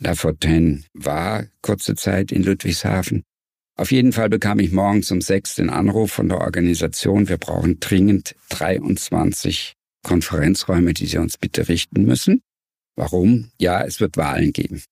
Lafontaine 0.00 0.84
war 0.92 1.46
kurze 1.62 1.94
Zeit 1.94 2.30
in 2.30 2.42
Ludwigshafen. 2.42 3.22
Auf 3.76 3.90
jeden 3.90 4.12
Fall 4.12 4.28
bekam 4.28 4.58
ich 4.60 4.70
morgens 4.70 5.10
um 5.10 5.22
sechs 5.22 5.54
den 5.54 5.70
Anruf 5.70 6.12
von 6.12 6.28
der 6.28 6.38
Organisation, 6.38 7.28
wir 7.28 7.38
brauchen 7.38 7.80
dringend 7.80 8.36
23 8.50 9.72
Konferenzräume, 10.04 10.92
die 10.92 11.06
Sie 11.06 11.18
uns 11.18 11.38
bitte 11.38 11.68
richten 11.68 12.04
müssen. 12.04 12.42
Warum? 12.96 13.50
Ja, 13.58 13.82
es 13.82 13.98
wird 13.98 14.18
Wahlen 14.18 14.52
geben. 14.52 14.82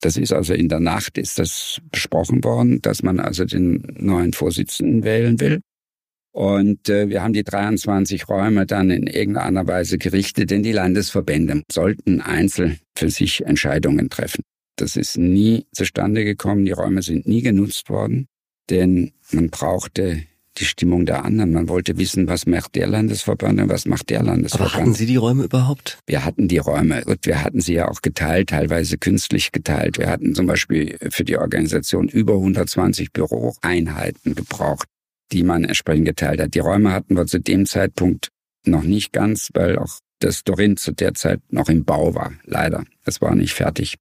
Das 0.00 0.16
ist 0.16 0.32
also 0.32 0.54
in 0.54 0.68
der 0.68 0.80
Nacht 0.80 1.18
ist 1.18 1.38
das 1.38 1.80
besprochen 1.90 2.44
worden, 2.44 2.80
dass 2.82 3.02
man 3.02 3.18
also 3.18 3.44
den 3.44 3.82
neuen 3.98 4.32
Vorsitzenden 4.32 5.02
wählen 5.02 5.40
will. 5.40 5.60
Und 6.32 6.88
äh, 6.88 7.08
wir 7.08 7.22
haben 7.22 7.32
die 7.32 7.42
23 7.42 8.28
Räume 8.28 8.64
dann 8.64 8.90
in 8.90 9.08
irgendeiner 9.08 9.66
Weise 9.66 9.98
gerichtet, 9.98 10.50
denn 10.50 10.62
die 10.62 10.72
Landesverbände 10.72 11.62
sollten 11.70 12.20
einzeln 12.20 12.78
für 12.96 13.10
sich 13.10 13.44
Entscheidungen 13.44 14.08
treffen. 14.08 14.42
Das 14.76 14.94
ist 14.94 15.18
nie 15.18 15.66
zustande 15.72 16.24
gekommen, 16.24 16.64
die 16.64 16.70
Räume 16.70 17.02
sind 17.02 17.26
nie 17.26 17.42
genutzt 17.42 17.88
worden, 17.88 18.28
denn 18.70 19.12
man 19.32 19.50
brauchte 19.50 20.22
die 20.58 20.64
Stimmung 20.64 21.06
der 21.06 21.24
anderen. 21.24 21.52
Man 21.52 21.68
wollte 21.68 21.96
wissen, 21.98 22.28
was 22.28 22.46
macht 22.46 22.74
der 22.74 22.86
Landesverband 22.86 23.60
und 23.60 23.68
was 23.68 23.86
macht 23.86 24.10
der 24.10 24.22
Landesverband. 24.22 24.74
Aber 24.74 24.82
hatten 24.82 24.94
Sie 24.94 25.06
die 25.06 25.16
Räume 25.16 25.44
überhaupt? 25.44 25.98
Wir 26.06 26.24
hatten 26.24 26.48
die 26.48 26.58
Räume 26.58 27.04
und 27.04 27.24
wir 27.26 27.42
hatten 27.42 27.60
sie 27.60 27.74
ja 27.74 27.88
auch 27.88 28.02
geteilt, 28.02 28.50
teilweise 28.50 28.98
künstlich 28.98 29.52
geteilt. 29.52 29.98
Wir 29.98 30.08
hatten 30.08 30.34
zum 30.34 30.46
Beispiel 30.46 30.96
für 31.10 31.24
die 31.24 31.38
Organisation 31.38 32.08
über 32.08 32.34
120 32.34 33.12
Büroeinheiten 33.12 34.34
gebraucht 34.34 34.88
die 35.32 35.42
man 35.42 35.64
entsprechend 35.64 36.06
geteilt 36.06 36.40
hat. 36.40 36.54
Die 36.54 36.60
Räume 36.60 36.92
hatten 36.92 37.16
wir 37.16 37.26
zu 37.26 37.40
dem 37.40 37.66
Zeitpunkt 37.66 38.28
noch 38.64 38.82
nicht 38.82 39.12
ganz, 39.12 39.50
weil 39.54 39.78
auch 39.78 39.98
das 40.20 40.42
Dorin 40.44 40.76
zu 40.76 40.92
der 40.92 41.14
Zeit 41.14 41.40
noch 41.50 41.68
im 41.68 41.84
Bau 41.84 42.14
war. 42.14 42.32
Leider. 42.44 42.84
Es 43.04 43.20
war 43.20 43.34
nicht 43.34 43.54
fertig. 43.54 43.96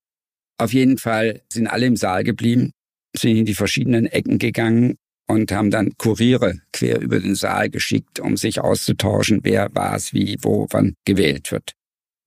Auf 0.58 0.74
jeden 0.74 0.98
Fall 0.98 1.42
sind 1.52 1.68
alle 1.68 1.86
im 1.86 1.96
Saal 1.96 2.24
geblieben, 2.24 2.72
sind 3.16 3.38
in 3.38 3.46
die 3.46 3.54
verschiedenen 3.54 4.08
Ecken 4.08 4.40
gegangen 4.40 4.96
und 5.28 5.52
haben 5.52 5.72
dann 5.72 5.94
Kuriere 5.98 6.62
quer 6.72 7.00
über 7.02 7.20
den 7.20 7.36
Saal 7.36 7.70
geschickt, 7.70 8.20
um 8.20 8.38
sich 8.38 8.62
auszutauschen, 8.62 9.42
wer 9.44 9.70
was, 9.74 10.14
wie, 10.14 10.38
wo, 10.42 10.68
wann 10.72 10.96
gewählt 11.06 11.52
wird. 11.52 11.74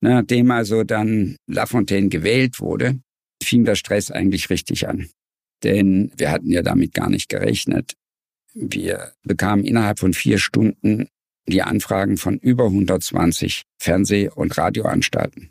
Nachdem 0.03 0.51
also 0.51 0.85
dann 0.85 1.37
Lafontaine 1.47 2.09
gewählt 2.09 2.61
wurde, 2.61 3.01
fing 3.43 3.65
der 3.65 3.75
Stress 3.75 4.11
eigentlich 4.11 4.51
richtig 4.51 4.89
an. 4.89 5.09
Denn 5.63 6.13
wir 6.17 6.31
hatten 6.31 6.51
ja 6.51 6.63
damit 6.63 6.95
gar 6.95 7.11
nicht 7.11 7.29
gerechnet. 7.29 7.95
Wir 8.55 9.13
bekamen 9.23 9.65
innerhalb 9.65 9.99
von 9.99 10.15
vier 10.15 10.39
Stunden 10.39 11.09
die 11.47 11.63
Anfragen 11.63 12.17
von 12.17 12.39
über 12.39 12.65
120 12.67 13.63
Fernseh- 13.79 14.31
und 14.31 14.57
Radioanstalten, 14.57 15.51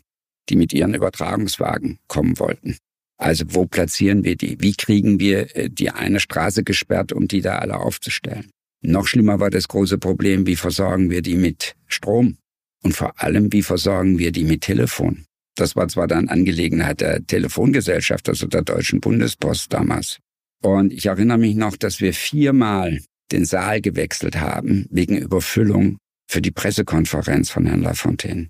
die 0.50 0.56
mit 0.56 0.74
ihren 0.74 0.94
Übertragungswagen 0.94 2.00
kommen 2.08 2.40
wollten. 2.40 2.78
Also 3.20 3.44
wo 3.50 3.66
platzieren 3.66 4.24
wir 4.24 4.38
die? 4.38 4.58
Wie 4.60 4.74
kriegen 4.74 5.20
wir 5.20 5.56
äh, 5.56 5.70
die 5.70 5.92
eine 5.92 6.20
Straße 6.20 6.64
gesperrt, 6.64 7.12
um 7.12 7.28
die 7.28 7.42
da 7.42 7.60
alle 7.60 7.78
aufzustellen? 7.78 8.50
Noch 8.82 9.08
schlimmer 9.08 9.42
war 9.42 9.50
das 9.50 9.68
große 9.68 9.98
Problem, 9.98 10.48
wie 10.48 10.56
versorgen 10.56 11.10
wir 11.10 11.22
die 11.22 11.36
mit 11.36 11.76
Strom? 11.88 12.38
Und 12.82 12.96
vor 12.96 13.22
allem, 13.22 13.52
wie 13.52 13.62
versorgen 13.62 14.20
wir 14.20 14.32
die 14.32 14.46
mit 14.46 14.62
Telefon? 14.62 15.26
Das 15.56 15.76
war 15.76 15.90
zwar 15.90 16.08
dann 16.08 16.30
Angelegenheit 16.30 17.02
der 17.02 17.26
Telefongesellschaft, 17.26 18.30
also 18.30 18.48
der 18.48 18.62
Deutschen 18.62 19.02
Bundespost 19.02 19.74
damals. 19.74 20.20
Und 20.64 20.94
ich 20.94 21.08
erinnere 21.08 21.38
mich 21.38 21.56
noch, 21.56 21.76
dass 21.76 22.00
wir 22.00 22.14
viermal 22.14 23.02
den 23.34 23.44
Saal 23.44 23.82
gewechselt 23.82 24.40
haben 24.40 24.88
wegen 24.90 25.18
Überfüllung 25.18 25.98
für 26.30 26.42
die 26.42 26.52
Pressekonferenz 26.52 27.50
von 27.50 27.66
Herrn 27.66 27.82
Lafontaine. 27.82 28.48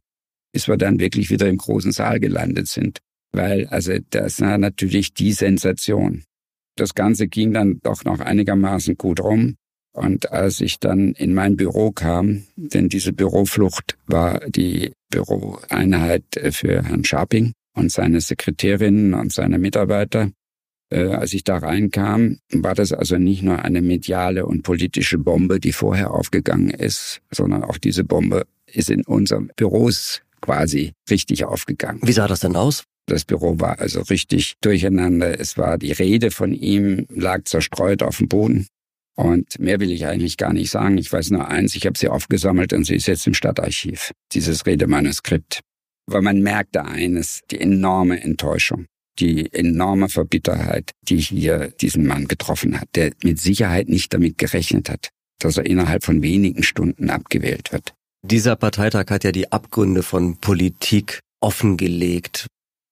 Bis 0.54 0.68
wir 0.68 0.78
dann 0.78 1.00
wirklich 1.00 1.32
wieder 1.32 1.48
im 1.48 1.58
großen 1.58 1.92
Saal 1.92 2.20
gelandet 2.20 2.68
sind. 2.68 3.00
Weil, 3.32 3.68
also, 3.68 3.94
das 4.10 4.42
war 4.42 4.58
natürlich 4.58 5.14
die 5.14 5.34
Sensation. 5.34 6.24
Das 6.76 6.96
Ganze 6.96 7.28
ging 7.28 7.54
dann 7.54 7.80
doch 7.84 8.04
noch 8.06 8.20
einigermaßen 8.20 8.98
gut 8.98 9.20
rum. 9.20 9.56
Und 9.92 10.32
als 10.32 10.62
ich 10.62 10.80
dann 10.80 11.14
in 11.14 11.34
mein 11.34 11.58
Büro 11.58 11.92
kam, 11.92 12.44
denn 12.56 12.90
diese 12.90 13.12
Büroflucht 13.12 13.98
war 14.08 14.40
die 14.48 14.94
Büroeinheit 15.10 16.24
für 16.52 16.84
Herrn 16.84 17.04
Scharping 17.04 17.54
und 17.76 17.92
seine 17.92 18.22
Sekretärinnen 18.22 19.14
und 19.14 19.34
seine 19.34 19.58
Mitarbeiter, 19.58 20.32
äh, 20.92 21.08
als 21.08 21.34
ich 21.34 21.44
da 21.44 21.58
reinkam, 21.58 22.38
war 22.52 22.76
das 22.76 22.94
also 22.94 23.18
nicht 23.18 23.44
nur 23.44 23.64
eine 23.64 23.82
mediale 23.82 24.46
und 24.46 24.64
politische 24.64 25.18
Bombe, 25.18 25.60
die 25.60 25.74
vorher 25.74 26.12
aufgegangen 26.12 26.70
ist, 26.70 27.22
sondern 27.32 27.64
auch 27.64 27.78
diese 27.78 28.04
Bombe 28.04 28.46
ist 28.68 28.90
in 28.90 29.04
unseren 29.06 29.52
Büros 29.56 30.22
quasi 30.42 30.94
richtig 31.10 31.46
aufgegangen. 31.46 32.02
Wie 32.04 32.14
sah 32.14 32.28
das 32.28 32.40
denn 32.40 32.56
aus? 32.56 32.86
Das 33.10 33.26
Büro 33.26 33.60
war 33.60 33.80
also 33.80 34.02
richtig 34.02 34.56
durcheinander. 34.62 35.40
Es 35.40 35.58
war 35.58 35.78
die 35.78 35.92
Rede 35.92 36.32
von 36.32 36.54
ihm, 36.54 37.06
lag 37.10 37.44
zerstreut 37.46 38.04
auf 38.04 38.18
dem 38.18 38.28
Boden. 38.28 38.68
Und 39.16 39.60
mehr 39.60 39.80
will 39.80 39.92
ich 39.92 40.06
eigentlich 40.06 40.38
gar 40.38 40.54
nicht 40.54 40.70
sagen. 40.70 40.98
Ich 40.98 41.12
weiß 41.12 41.32
nur 41.32 41.48
eins, 41.48 41.76
ich 41.76 41.86
habe 41.86 41.98
sie 41.98 42.08
aufgesammelt 42.08 42.72
und 42.72 42.86
sie 42.86 42.96
ist 42.96 43.08
jetzt 43.08 43.28
im 43.28 43.34
Stadtarchiv, 43.34 44.12
dieses 44.32 44.66
Redemanuskript. 44.66 45.60
Weil 46.06 46.22
man 46.22 46.42
merkte 46.42 46.86
eines, 46.86 47.42
die 47.52 47.60
enorme 47.60 48.22
Enttäuschung 48.22 48.86
die 49.20 49.52
enorme 49.54 50.10
Verbitterheit, 50.10 50.92
die 51.04 51.18
hier 51.18 51.72
diesen 51.82 52.08
Mann 52.08 52.28
getroffen 52.28 52.80
hat, 52.80 52.90
der 52.96 53.12
mit 53.24 53.40
Sicherheit 53.40 53.90
nicht 53.90 54.14
damit 54.14 54.38
gerechnet 54.38 54.90
hat, 54.90 55.10
dass 55.40 55.58
er 55.58 55.66
innerhalb 55.66 56.04
von 56.04 56.22
wenigen 56.22 56.64
Stunden 56.64 57.10
abgewählt 57.10 57.72
wird. 57.72 57.94
Dieser 58.26 58.56
Parteitag 58.56 59.06
hat 59.10 59.24
ja 59.24 59.32
die 59.32 59.52
Abgründe 59.52 60.04
von 60.04 60.38
Politik 60.38 61.20
offengelegt. 61.42 62.48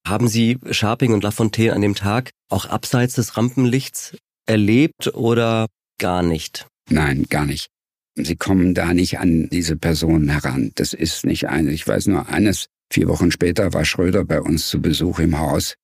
Haben 0.08 0.28
Sie 0.30 0.58
Scharping 0.72 1.13
und 1.13 1.24
Lafontaine 1.24 1.74
an 1.74 1.82
dem 1.82 1.96
Tag 1.96 2.30
auch 2.50 2.65
abseits 2.65 3.15
des 3.15 3.36
Rampenlichts 3.36 4.15
erlebt 4.46 5.13
oder 5.13 5.67
gar 6.00 6.24
nicht? 6.24 6.65
Nein, 6.89 7.26
gar 7.30 7.46
nicht. 7.46 7.67
Sie 8.15 8.36
kommen 8.36 8.74
da 8.74 8.93
nicht 8.93 9.20
an 9.20 9.50
diese 9.50 9.76
Personen 9.76 10.30
heran. 10.30 10.72
Das 10.76 10.93
ist 10.93 11.26
nicht 11.26 11.50
eine. 11.50 11.72
Ich 11.72 11.88
weiß 11.88 12.08
nur 12.08 12.30
eines. 12.30 12.67
Vier 12.89 13.10
Wochen 13.10 13.32
später 13.32 13.74
war 13.74 13.84
Schröder 13.84 14.24
bei 14.24 14.41
uns 14.41 14.70
zu 14.70 14.82
Besuch 14.82 15.20
im 15.20 15.38
Haus 15.38 15.76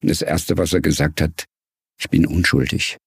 und 0.00 0.10
das 0.10 0.22
Erste, 0.22 0.56
was 0.56 0.72
er 0.72 0.80
gesagt 0.80 1.20
hat, 1.20 1.44
ich 1.98 2.08
bin 2.08 2.24
unschuldig. 2.24 2.98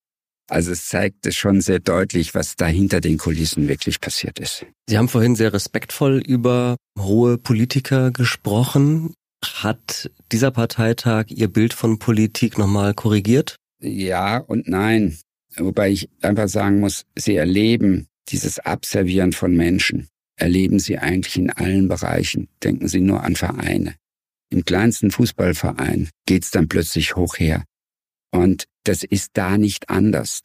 Also 0.48 0.72
es 0.72 0.88
zeigt 0.88 1.26
es 1.26 1.34
schon 1.36 1.60
sehr 1.60 1.80
deutlich, 1.80 2.34
was 2.34 2.54
da 2.54 2.66
hinter 2.66 3.00
den 3.00 3.16
Kulissen 3.18 3.66
wirklich 3.66 4.00
passiert 4.00 4.38
ist. 4.38 4.66
Sie 4.88 4.98
haben 4.98 5.08
vorhin 5.08 5.36
sehr 5.36 5.52
respektvoll 5.52 6.18
über 6.18 6.76
hohe 6.98 7.38
Politiker 7.38 8.10
gesprochen. 8.10 9.14
Hat 9.54 10.10
dieser 10.32 10.50
Parteitag 10.50 11.26
Ihr 11.28 11.48
Bild 11.48 11.74
von 11.74 11.98
Politik 11.98 12.58
nochmal 12.58 12.94
korrigiert? 12.94 13.56
Ja 13.80 14.38
und 14.38 14.68
nein. 14.68 15.18
Wobei 15.56 15.90
ich 15.90 16.08
einfach 16.20 16.48
sagen 16.48 16.80
muss, 16.80 17.04
Sie 17.16 17.36
erleben 17.36 18.08
dieses 18.28 18.58
Abservieren 18.58 19.32
von 19.32 19.54
Menschen, 19.56 20.08
erleben 20.36 20.78
Sie 20.78 20.98
eigentlich 20.98 21.36
in 21.36 21.50
allen 21.50 21.88
Bereichen. 21.88 22.48
Denken 22.62 22.88
Sie 22.88 23.00
nur 23.00 23.22
an 23.22 23.36
Vereine. 23.36 23.94
Im 24.50 24.64
kleinsten 24.64 25.10
Fußballverein 25.10 26.10
geht's 26.26 26.50
dann 26.50 26.68
plötzlich 26.68 27.16
hoch 27.16 27.38
her. 27.38 27.64
Und 28.32 28.64
das 28.84 29.02
ist 29.02 29.30
da 29.34 29.58
nicht 29.58 29.88
anders. 29.88 30.42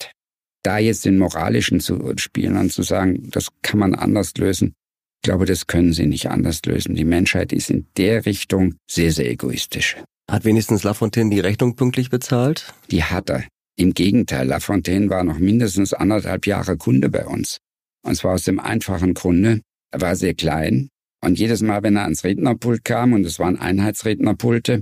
Da 0.63 0.77
jetzt 0.77 1.05
den 1.05 1.17
moralischen 1.17 1.79
zu 1.79 2.13
spielen 2.17 2.57
und 2.57 2.71
zu 2.71 2.83
sagen, 2.83 3.29
das 3.31 3.49
kann 3.61 3.79
man 3.79 3.95
anders 3.95 4.33
lösen, 4.37 4.73
ich 5.21 5.29
glaube, 5.29 5.45
das 5.45 5.67
können 5.67 5.93
sie 5.93 6.07
nicht 6.07 6.31
anders 6.31 6.61
lösen. 6.65 6.95
Die 6.95 7.05
Menschheit 7.05 7.53
ist 7.53 7.69
in 7.69 7.85
der 7.95 8.25
Richtung 8.25 8.73
sehr, 8.89 9.11
sehr 9.11 9.29
egoistisch. 9.29 9.97
Hat 10.27 10.45
wenigstens 10.45 10.81
Lafontaine 10.81 11.29
die 11.29 11.39
Rechnung 11.39 11.75
pünktlich 11.75 12.09
bezahlt? 12.09 12.73
Die 12.89 13.03
hat 13.03 13.29
er. 13.29 13.43
Im 13.77 13.93
Gegenteil, 13.93 14.47
Lafontaine 14.47 15.11
war 15.11 15.23
noch 15.23 15.37
mindestens 15.37 15.93
anderthalb 15.93 16.47
Jahre 16.47 16.75
Kunde 16.75 17.09
bei 17.09 17.27
uns. 17.27 17.59
Und 18.03 18.15
zwar 18.15 18.33
aus 18.33 18.45
dem 18.45 18.59
einfachen 18.59 19.13
Grunde, 19.13 19.61
er 19.91 20.01
war 20.01 20.15
sehr 20.15 20.33
klein. 20.33 20.89
Und 21.23 21.37
jedes 21.37 21.61
Mal, 21.61 21.83
wenn 21.83 21.97
er 21.97 22.05
ans 22.05 22.23
Rednerpult 22.23 22.83
kam, 22.83 23.13
und 23.13 23.23
es 23.23 23.37
waren 23.37 23.59
Einheitsrednerpulte, 23.59 24.81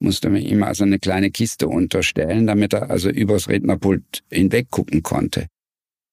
musste 0.00 0.30
man 0.30 0.42
ihm 0.42 0.64
also 0.64 0.82
eine 0.82 0.98
kleine 0.98 1.30
Kiste 1.30 1.68
unterstellen, 1.68 2.48
damit 2.48 2.72
er 2.72 2.90
also 2.90 3.08
übers 3.08 3.48
Rednerpult 3.48 4.24
hinweg 4.32 4.68
gucken 4.72 5.04
konnte. 5.04 5.46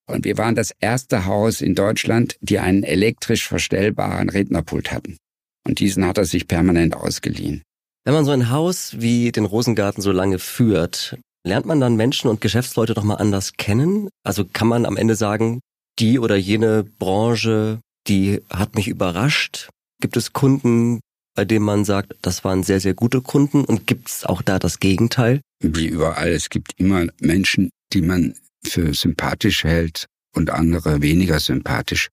Und 0.05 0.25
wir 0.25 0.37
waren 0.37 0.55
das 0.55 0.71
erste 0.79 1.25
Haus 1.25 1.61
in 1.61 1.75
Deutschland, 1.75 2.37
die 2.41 2.59
einen 2.59 2.83
elektrisch 2.83 3.47
verstellbaren 3.47 4.29
Rednerpult 4.29 4.91
hatten. 4.91 5.17
Und 5.65 5.79
diesen 5.79 6.05
hat 6.05 6.17
er 6.17 6.25
sich 6.25 6.47
permanent 6.47 6.95
ausgeliehen. 6.95 7.63
Wenn 8.05 8.13
man 8.13 8.25
so 8.25 8.31
ein 8.31 8.49
Haus 8.49 8.95
wie 8.99 9.31
den 9.31 9.45
Rosengarten 9.45 10.03
so 10.03 10.11
lange 10.11 10.39
führt, 10.39 11.17
lernt 11.45 11.65
man 11.65 11.79
dann 11.79 11.95
Menschen 11.95 12.29
und 12.29 12.41
Geschäftsleute 12.41 12.93
doch 12.93 13.03
mal 13.03 13.15
anders 13.15 13.53
kennen? 13.53 14.09
Also 14.25 14.43
kann 14.45 14.67
man 14.67 14.85
am 14.85 14.97
Ende 14.97 15.15
sagen, 15.15 15.61
die 15.99 16.19
oder 16.19 16.35
jene 16.35 16.83
Branche, 16.83 17.79
die 18.07 18.41
hat 18.49 18.75
mich 18.75 18.89
überrascht? 18.89 19.69
Gibt 20.01 20.17
es 20.17 20.33
Kunden, 20.33 20.99
bei 21.33 21.45
denen 21.45 21.63
man 21.63 21.85
sagt, 21.85 22.15
das 22.21 22.43
waren 22.43 22.63
sehr, 22.63 22.81
sehr 22.81 22.93
gute 22.93 23.21
Kunden? 23.21 23.63
Und 23.63 23.87
gibt 23.87 24.09
es 24.09 24.25
auch 24.25 24.41
da 24.41 24.59
das 24.59 24.79
Gegenteil? 24.79 25.39
Wie 25.61 25.87
überall, 25.87 26.29
es 26.29 26.49
gibt 26.49 26.73
immer 26.77 27.07
Menschen, 27.21 27.69
die 27.93 28.01
man 28.01 28.35
für 28.65 28.93
sympathisch 28.93 29.63
hält 29.63 30.07
und 30.33 30.49
andere 30.49 31.01
weniger 31.01 31.39
sympathisch. 31.39 32.09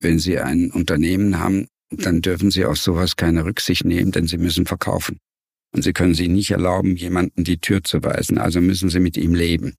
Wenn 0.00 0.18
Sie 0.18 0.38
ein 0.38 0.70
Unternehmen 0.70 1.38
haben, 1.38 1.66
dann 1.90 2.20
dürfen 2.20 2.50
Sie 2.50 2.64
auf 2.64 2.78
sowas 2.78 3.16
keine 3.16 3.44
Rücksicht 3.44 3.84
nehmen, 3.84 4.12
denn 4.12 4.26
Sie 4.26 4.38
müssen 4.38 4.66
verkaufen. 4.66 5.18
Und 5.72 5.82
Sie 5.82 5.92
können 5.92 6.14
sich 6.14 6.28
nicht 6.28 6.50
erlauben, 6.50 6.96
jemanden 6.96 7.44
die 7.44 7.58
Tür 7.58 7.82
zu 7.82 8.02
weisen, 8.02 8.38
also 8.38 8.60
müssen 8.60 8.88
Sie 8.88 9.00
mit 9.00 9.16
ihm 9.16 9.34
leben. 9.34 9.74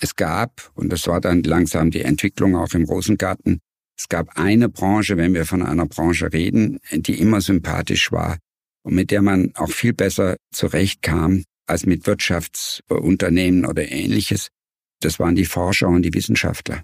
Es 0.00 0.14
gab, 0.14 0.70
und 0.74 0.90
das 0.90 1.06
war 1.06 1.20
dann 1.20 1.42
langsam 1.42 1.90
die 1.90 2.02
Entwicklung 2.02 2.54
auch 2.56 2.72
im 2.74 2.84
Rosengarten, 2.84 3.60
es 3.98 4.08
gab 4.08 4.38
eine 4.38 4.68
Branche, 4.68 5.16
wenn 5.16 5.32
wir 5.32 5.46
von 5.46 5.62
einer 5.62 5.86
Branche 5.86 6.30
reden, 6.32 6.78
die 6.92 7.18
immer 7.18 7.40
sympathisch 7.40 8.12
war 8.12 8.38
und 8.82 8.94
mit 8.94 9.10
der 9.10 9.22
man 9.22 9.52
auch 9.54 9.70
viel 9.70 9.94
besser 9.94 10.36
zurechtkam 10.52 11.44
als 11.66 11.86
mit 11.86 12.06
Wirtschaftsunternehmen 12.06 13.64
oder 13.64 13.90
ähnliches. 13.90 14.48
Das 15.00 15.18
waren 15.18 15.34
die 15.34 15.44
Forscher 15.44 15.88
und 15.88 16.02
die 16.02 16.14
Wissenschaftler. 16.14 16.82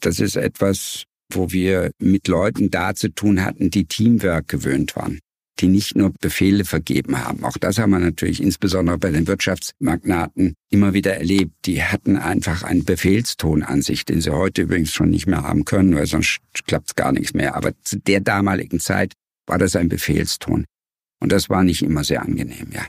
Das 0.00 0.20
ist 0.20 0.36
etwas, 0.36 1.04
wo 1.32 1.50
wir 1.50 1.90
mit 1.98 2.28
Leuten 2.28 2.70
da 2.70 2.94
zu 2.94 3.08
tun 3.08 3.44
hatten, 3.44 3.70
die 3.70 3.86
Teamwork 3.86 4.48
gewöhnt 4.48 4.94
waren, 4.96 5.20
die 5.60 5.68
nicht 5.68 5.96
nur 5.96 6.12
Befehle 6.20 6.64
vergeben 6.64 7.24
haben. 7.24 7.44
Auch 7.44 7.56
das 7.56 7.78
haben 7.78 7.90
wir 7.90 7.98
natürlich 7.98 8.42
insbesondere 8.42 8.98
bei 8.98 9.10
den 9.10 9.26
Wirtschaftsmagnaten 9.26 10.54
immer 10.70 10.92
wieder 10.92 11.16
erlebt. 11.16 11.54
Die 11.64 11.82
hatten 11.82 12.16
einfach 12.16 12.62
einen 12.62 12.84
Befehlston 12.84 13.62
an 13.62 13.80
sich, 13.80 14.04
den 14.04 14.20
sie 14.20 14.30
heute 14.30 14.62
übrigens 14.62 14.92
schon 14.92 15.10
nicht 15.10 15.26
mehr 15.26 15.42
haben 15.42 15.64
können, 15.64 15.94
weil 15.94 16.06
sonst 16.06 16.40
klappt 16.66 16.88
es 16.88 16.94
gar 16.94 17.12
nichts 17.12 17.32
mehr. 17.32 17.54
Aber 17.54 17.72
zu 17.82 17.98
der 17.98 18.20
damaligen 18.20 18.80
Zeit 18.80 19.14
war 19.46 19.58
das 19.58 19.76
ein 19.76 19.88
Befehlston. 19.88 20.64
Und 21.20 21.32
das 21.32 21.48
war 21.48 21.64
nicht 21.64 21.82
immer 21.82 22.04
sehr 22.04 22.22
angenehm, 22.22 22.68
ja 22.72 22.84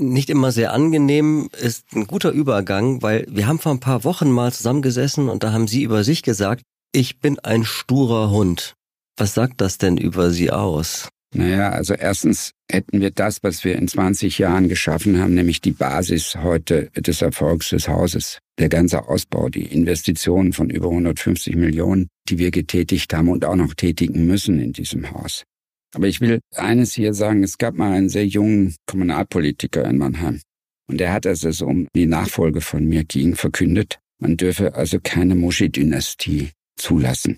nicht 0.00 0.30
immer 0.30 0.52
sehr 0.52 0.72
angenehm 0.72 1.48
ist 1.60 1.86
ein 1.94 2.06
guter 2.06 2.30
Übergang, 2.30 3.02
weil 3.02 3.26
wir 3.28 3.46
haben 3.46 3.58
vor 3.58 3.72
ein 3.72 3.80
paar 3.80 4.04
Wochen 4.04 4.30
mal 4.30 4.52
zusammengesessen 4.52 5.28
und 5.28 5.42
da 5.42 5.52
haben 5.52 5.68
Sie 5.68 5.82
über 5.82 6.04
sich 6.04 6.22
gesagt, 6.22 6.62
ich 6.92 7.20
bin 7.20 7.38
ein 7.38 7.64
sturer 7.64 8.30
Hund. 8.30 8.74
Was 9.16 9.34
sagt 9.34 9.60
das 9.60 9.78
denn 9.78 9.96
über 9.96 10.30
Sie 10.30 10.50
aus? 10.50 11.08
Naja, 11.32 11.70
also 11.70 11.94
erstens 11.94 12.52
hätten 12.70 13.00
wir 13.00 13.12
das, 13.12 13.42
was 13.42 13.62
wir 13.62 13.76
in 13.76 13.86
20 13.86 14.38
Jahren 14.38 14.68
geschaffen 14.68 15.20
haben, 15.20 15.34
nämlich 15.34 15.60
die 15.60 15.70
Basis 15.70 16.36
heute 16.36 16.90
des 16.96 17.22
Erfolgs 17.22 17.68
des 17.68 17.88
Hauses. 17.88 18.38
Der 18.58 18.68
ganze 18.68 19.08
Ausbau, 19.08 19.48
die 19.48 19.66
Investitionen 19.66 20.52
von 20.52 20.70
über 20.70 20.88
150 20.88 21.54
Millionen, 21.54 22.08
die 22.28 22.38
wir 22.38 22.50
getätigt 22.50 23.14
haben 23.14 23.28
und 23.28 23.44
auch 23.44 23.54
noch 23.54 23.74
tätigen 23.74 24.26
müssen 24.26 24.58
in 24.58 24.72
diesem 24.72 25.10
Haus. 25.12 25.44
Aber 25.94 26.06
ich 26.06 26.20
will 26.20 26.40
eines 26.54 26.92
hier 26.94 27.14
sagen, 27.14 27.42
es 27.42 27.58
gab 27.58 27.74
mal 27.74 27.92
einen 27.92 28.08
sehr 28.08 28.26
jungen 28.26 28.76
Kommunalpolitiker 28.86 29.84
in 29.84 29.98
Mannheim. 29.98 30.40
Und 30.88 30.98
der 30.98 31.12
hat, 31.12 31.26
als 31.26 31.44
es 31.44 31.62
um 31.62 31.88
die 31.94 32.06
Nachfolge 32.06 32.60
von 32.60 32.84
mir 32.84 33.04
ging, 33.04 33.34
verkündet, 33.34 33.98
man 34.20 34.36
dürfe 34.36 34.74
also 34.74 34.98
keine 35.02 35.34
Moschee-Dynastie 35.34 36.50
zulassen. 36.76 37.36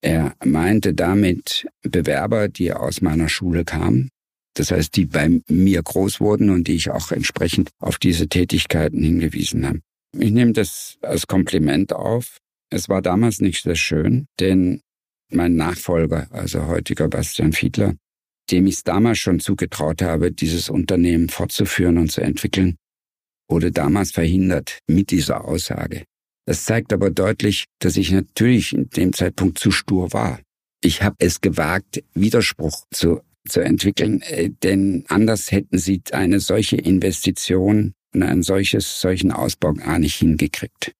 Er 0.00 0.34
meinte 0.44 0.94
damit 0.94 1.66
Bewerber, 1.82 2.48
die 2.48 2.72
aus 2.72 3.00
meiner 3.00 3.28
Schule 3.28 3.64
kamen, 3.64 4.10
das 4.54 4.70
heißt, 4.70 4.96
die 4.96 5.06
bei 5.06 5.40
mir 5.48 5.82
groß 5.82 6.20
wurden 6.20 6.50
und 6.50 6.66
die 6.66 6.74
ich 6.74 6.90
auch 6.90 7.12
entsprechend 7.12 7.70
auf 7.80 7.98
diese 7.98 8.28
Tätigkeiten 8.28 9.02
hingewiesen 9.02 9.66
habe. 9.66 9.80
Ich 10.16 10.30
nehme 10.30 10.52
das 10.52 10.98
als 11.02 11.26
Kompliment 11.26 11.92
auf. 11.92 12.38
Es 12.70 12.88
war 12.88 13.02
damals 13.02 13.40
nicht 13.40 13.62
sehr 13.62 13.76
schön, 13.76 14.26
denn 14.40 14.80
mein 15.30 15.56
Nachfolger, 15.56 16.28
also 16.30 16.66
heutiger 16.66 17.08
Bastian 17.08 17.52
Fiedler, 17.52 17.94
dem 18.50 18.66
ich 18.66 18.76
es 18.76 18.84
damals 18.84 19.18
schon 19.18 19.40
zugetraut 19.40 20.02
habe, 20.02 20.32
dieses 20.32 20.70
Unternehmen 20.70 21.28
fortzuführen 21.28 21.98
und 21.98 22.10
zu 22.10 22.20
entwickeln, 22.20 22.76
wurde 23.48 23.72
damals 23.72 24.10
verhindert 24.10 24.78
mit 24.86 25.10
dieser 25.10 25.44
Aussage. 25.44 26.04
Das 26.46 26.64
zeigt 26.64 26.92
aber 26.92 27.10
deutlich, 27.10 27.66
dass 27.78 27.96
ich 27.96 28.10
natürlich 28.10 28.72
in 28.72 28.88
dem 28.90 29.12
Zeitpunkt 29.12 29.58
zu 29.58 29.70
stur 29.70 30.12
war. 30.12 30.40
Ich 30.82 31.02
habe 31.02 31.16
es 31.18 31.40
gewagt, 31.40 32.02
Widerspruch 32.14 32.84
zu, 32.90 33.20
zu 33.46 33.60
entwickeln, 33.60 34.22
äh, 34.22 34.50
denn 34.62 35.04
anders 35.08 35.50
hätten 35.50 35.78
sie 35.78 36.00
eine 36.12 36.40
solche 36.40 36.76
Investition 36.76 37.92
und 38.14 38.22
einen 38.22 38.42
solches, 38.42 39.00
solchen 39.00 39.32
Ausbau 39.32 39.74
gar 39.74 39.98
nicht 39.98 40.16
hingekriegt. 40.16 40.92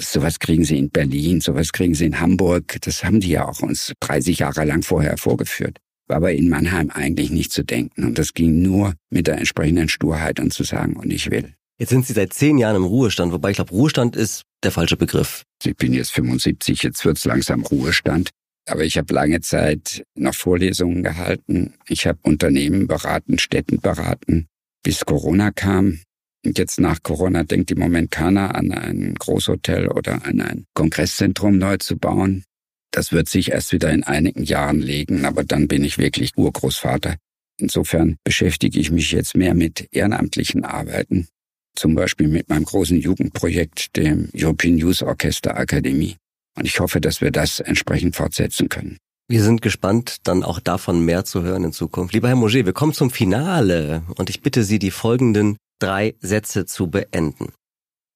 Sowas 0.00 0.38
kriegen 0.40 0.64
sie 0.64 0.78
in 0.78 0.90
Berlin, 0.90 1.40
sowas 1.40 1.72
kriegen 1.72 1.94
sie 1.94 2.06
in 2.06 2.20
Hamburg. 2.20 2.78
Das 2.80 3.04
haben 3.04 3.20
die 3.20 3.30
ja 3.30 3.46
auch 3.46 3.60
uns 3.60 3.92
30 4.00 4.40
Jahre 4.40 4.64
lang 4.64 4.82
vorher 4.82 5.16
vorgeführt. 5.16 5.78
War 6.08 6.16
aber 6.16 6.32
in 6.32 6.48
Mannheim 6.48 6.90
eigentlich 6.90 7.30
nicht 7.30 7.52
zu 7.52 7.64
denken. 7.64 8.04
Und 8.04 8.18
das 8.18 8.34
ging 8.34 8.60
nur 8.60 8.94
mit 9.10 9.26
der 9.26 9.38
entsprechenden 9.38 9.88
Sturheit 9.88 10.40
und 10.40 10.52
zu 10.52 10.64
sagen, 10.64 10.96
und 10.96 11.10
ich 11.10 11.30
will. 11.30 11.54
Jetzt 11.78 11.90
sind 11.90 12.06
Sie 12.06 12.12
seit 12.12 12.32
zehn 12.32 12.58
Jahren 12.58 12.76
im 12.76 12.84
Ruhestand, 12.84 13.32
wobei 13.32 13.50
ich 13.50 13.56
glaube, 13.56 13.72
Ruhestand 13.72 14.14
ist 14.14 14.42
der 14.62 14.70
falsche 14.70 14.96
Begriff. 14.96 15.42
Ich 15.64 15.76
bin 15.76 15.92
jetzt 15.92 16.12
75, 16.12 16.82
jetzt 16.82 17.04
wird's 17.04 17.24
langsam 17.24 17.62
Ruhestand. 17.62 18.30
Aber 18.66 18.84
ich 18.84 18.96
habe 18.96 19.12
lange 19.12 19.40
Zeit 19.40 20.04
noch 20.14 20.34
Vorlesungen 20.34 21.02
gehalten. 21.02 21.74
Ich 21.86 22.06
habe 22.06 22.18
Unternehmen 22.22 22.86
beraten, 22.86 23.38
Städten 23.38 23.80
beraten, 23.80 24.46
bis 24.82 25.04
Corona 25.04 25.50
kam. 25.50 26.00
Jetzt 26.44 26.78
nach 26.78 27.02
Corona 27.02 27.42
denkt 27.42 27.70
im 27.70 27.78
Moment 27.78 28.10
keiner 28.10 28.54
an 28.54 28.70
ein 28.72 29.14
Großhotel 29.14 29.88
oder 29.88 30.26
an 30.26 30.40
ein 30.40 30.66
Kongresszentrum 30.74 31.56
neu 31.56 31.78
zu 31.78 31.96
bauen. 31.96 32.44
Das 32.90 33.12
wird 33.12 33.28
sich 33.28 33.50
erst 33.50 33.72
wieder 33.72 33.90
in 33.90 34.04
einigen 34.04 34.44
Jahren 34.44 34.80
legen, 34.80 35.24
aber 35.24 35.42
dann 35.42 35.68
bin 35.68 35.82
ich 35.84 35.98
wirklich 35.98 36.30
Urgroßvater. 36.36 37.16
Insofern 37.58 38.16
beschäftige 38.24 38.78
ich 38.78 38.90
mich 38.90 39.10
jetzt 39.12 39.36
mehr 39.36 39.54
mit 39.54 39.88
ehrenamtlichen 39.90 40.64
Arbeiten, 40.64 41.28
zum 41.74 41.94
Beispiel 41.94 42.28
mit 42.28 42.48
meinem 42.48 42.64
großen 42.64 43.00
Jugendprojekt, 43.00 43.96
dem 43.96 44.28
European 44.34 44.76
Youth 44.76 45.02
Orchester 45.02 45.56
Akademie. 45.56 46.16
Und 46.56 46.66
ich 46.66 46.78
hoffe, 46.78 47.00
dass 47.00 47.20
wir 47.20 47.30
das 47.30 47.60
entsprechend 47.60 48.16
fortsetzen 48.16 48.68
können. 48.68 48.98
Wir 49.26 49.42
sind 49.42 49.62
gespannt, 49.62 50.18
dann 50.24 50.42
auch 50.42 50.60
davon 50.60 51.04
mehr 51.04 51.24
zu 51.24 51.42
hören 51.42 51.64
in 51.64 51.72
Zukunft. 51.72 52.12
Lieber 52.12 52.28
Herr 52.28 52.36
Moget, 52.36 52.66
wir 52.66 52.74
kommen 52.74 52.92
zum 52.92 53.10
Finale 53.10 54.02
und 54.16 54.28
ich 54.28 54.42
bitte 54.42 54.64
Sie, 54.64 54.78
die 54.78 54.90
folgenden 54.90 55.56
drei 55.78 56.14
Sätze 56.20 56.66
zu 56.66 56.88
beenden. 56.88 57.52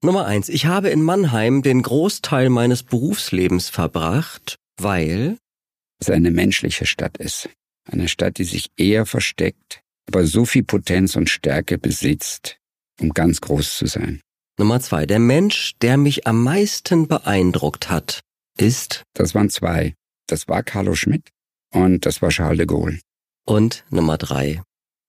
Nummer 0.03 0.27
eins. 0.27 0.49
Ich 0.49 0.67
habe 0.67 0.91
in 0.91 1.03
Mannheim 1.03 1.63
den 1.63 1.83
Großteil 1.83 2.51
meines 2.51 2.85
Berufslebens 2.85 3.69
verbracht, 3.69 4.57
weil 4.81 5.39
es 6.01 6.09
eine 6.09 6.31
menschliche 6.31 6.87
Stadt 6.87 7.19
ist. 7.19 7.49
Eine 7.91 8.09
Stadt, 8.09 8.39
die 8.39 8.45
sich 8.45 8.71
eher 8.77 9.07
versteckt, 9.07 9.81
aber 10.07 10.27
so 10.27 10.45
viel 10.45 10.63
Potenz 10.63 11.17
und 11.17 11.29
Stärke 11.29 11.79
besitzt, 11.79 12.59
um 13.01 13.11
ganz 13.11 13.41
groß 13.41 13.79
zu 13.79 13.87
sein. 13.87 14.21
Nummer 14.59 14.81
zwei. 14.81 15.07
Der 15.07 15.19
Mensch, 15.19 15.75
der 15.83 15.97
mich 15.97 16.27
am 16.27 16.45
meisten 16.45 17.09
beeindruckt 17.09 17.91
hat, 17.91 18.21
ist. 18.57 19.05
Das 19.15 19.35
waren 19.35 19.51
zwei. 19.51 19.95
Das 20.27 20.49
war 20.49 20.63
Carlo 20.63 20.95
Schmidt 20.95 21.31
und 21.73 22.07
das 22.07 22.23
war 22.23 22.31
Charles 22.31 22.59
de 22.59 22.67
Gaulle. 22.67 23.01
Und 23.47 23.85
Nummer 23.91 24.19
drei. 24.19 24.63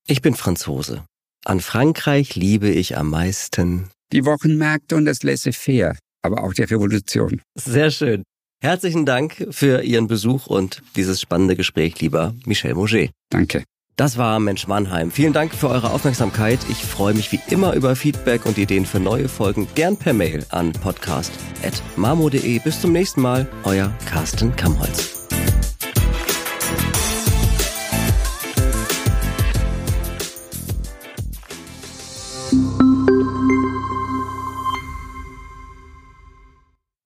Ich 0.08 0.22
bin 0.22 0.34
Franzose. 0.34 1.06
An 1.45 1.60
Frankreich 1.62 2.36
liebe 2.36 2.69
ich 2.69 2.97
am 2.97 3.10
meisten 3.10 3.89
die 4.12 4.25
Wochenmärkte 4.25 4.95
und 4.95 5.06
das 5.06 5.23
Laissez-faire. 5.23 5.95
aber 6.21 6.43
auch 6.43 6.54
die 6.54 6.63
Revolution. 6.63 7.41
Sehr 7.56 7.91
schön. 7.91 8.23
Herzlichen 8.62 9.06
Dank 9.06 9.47
für 9.52 9.82
Ihren 9.84 10.08
Besuch 10.08 10.47
und 10.47 10.82
dieses 10.95 11.21
spannende 11.21 11.56
Gespräch, 11.56 12.02
lieber 12.02 12.34
Michel 12.45 12.73
Mauger. 12.75 13.08
Danke. 13.30 13.63
Das 13.95 14.17
war 14.17 14.39
Mensch 14.39 14.67
Mannheim. 14.67 15.12
Vielen 15.12 15.34
Dank 15.34 15.54
für 15.54 15.69
eure 15.69 15.91
Aufmerksamkeit. 15.91 16.60
Ich 16.69 16.78
freue 16.84 17.13
mich 17.13 17.32
wie 17.32 17.39
immer 17.49 17.73
über 17.73 17.95
Feedback 17.95 18.45
und 18.45 18.58
Ideen 18.58 18.86
für 18.86 18.99
neue 18.99 19.28
Folgen 19.30 19.67
gern 19.75 19.97
per 19.97 20.13
Mail 20.13 20.45
an 20.49 20.71
podcast.marmo.de. 20.73 22.60
Bis 22.60 22.82
zum 22.82 22.91
nächsten 22.93 23.21
Mal. 23.21 23.47
Euer 23.63 23.93
Carsten 24.06 24.56
Kamholz. 24.56 25.18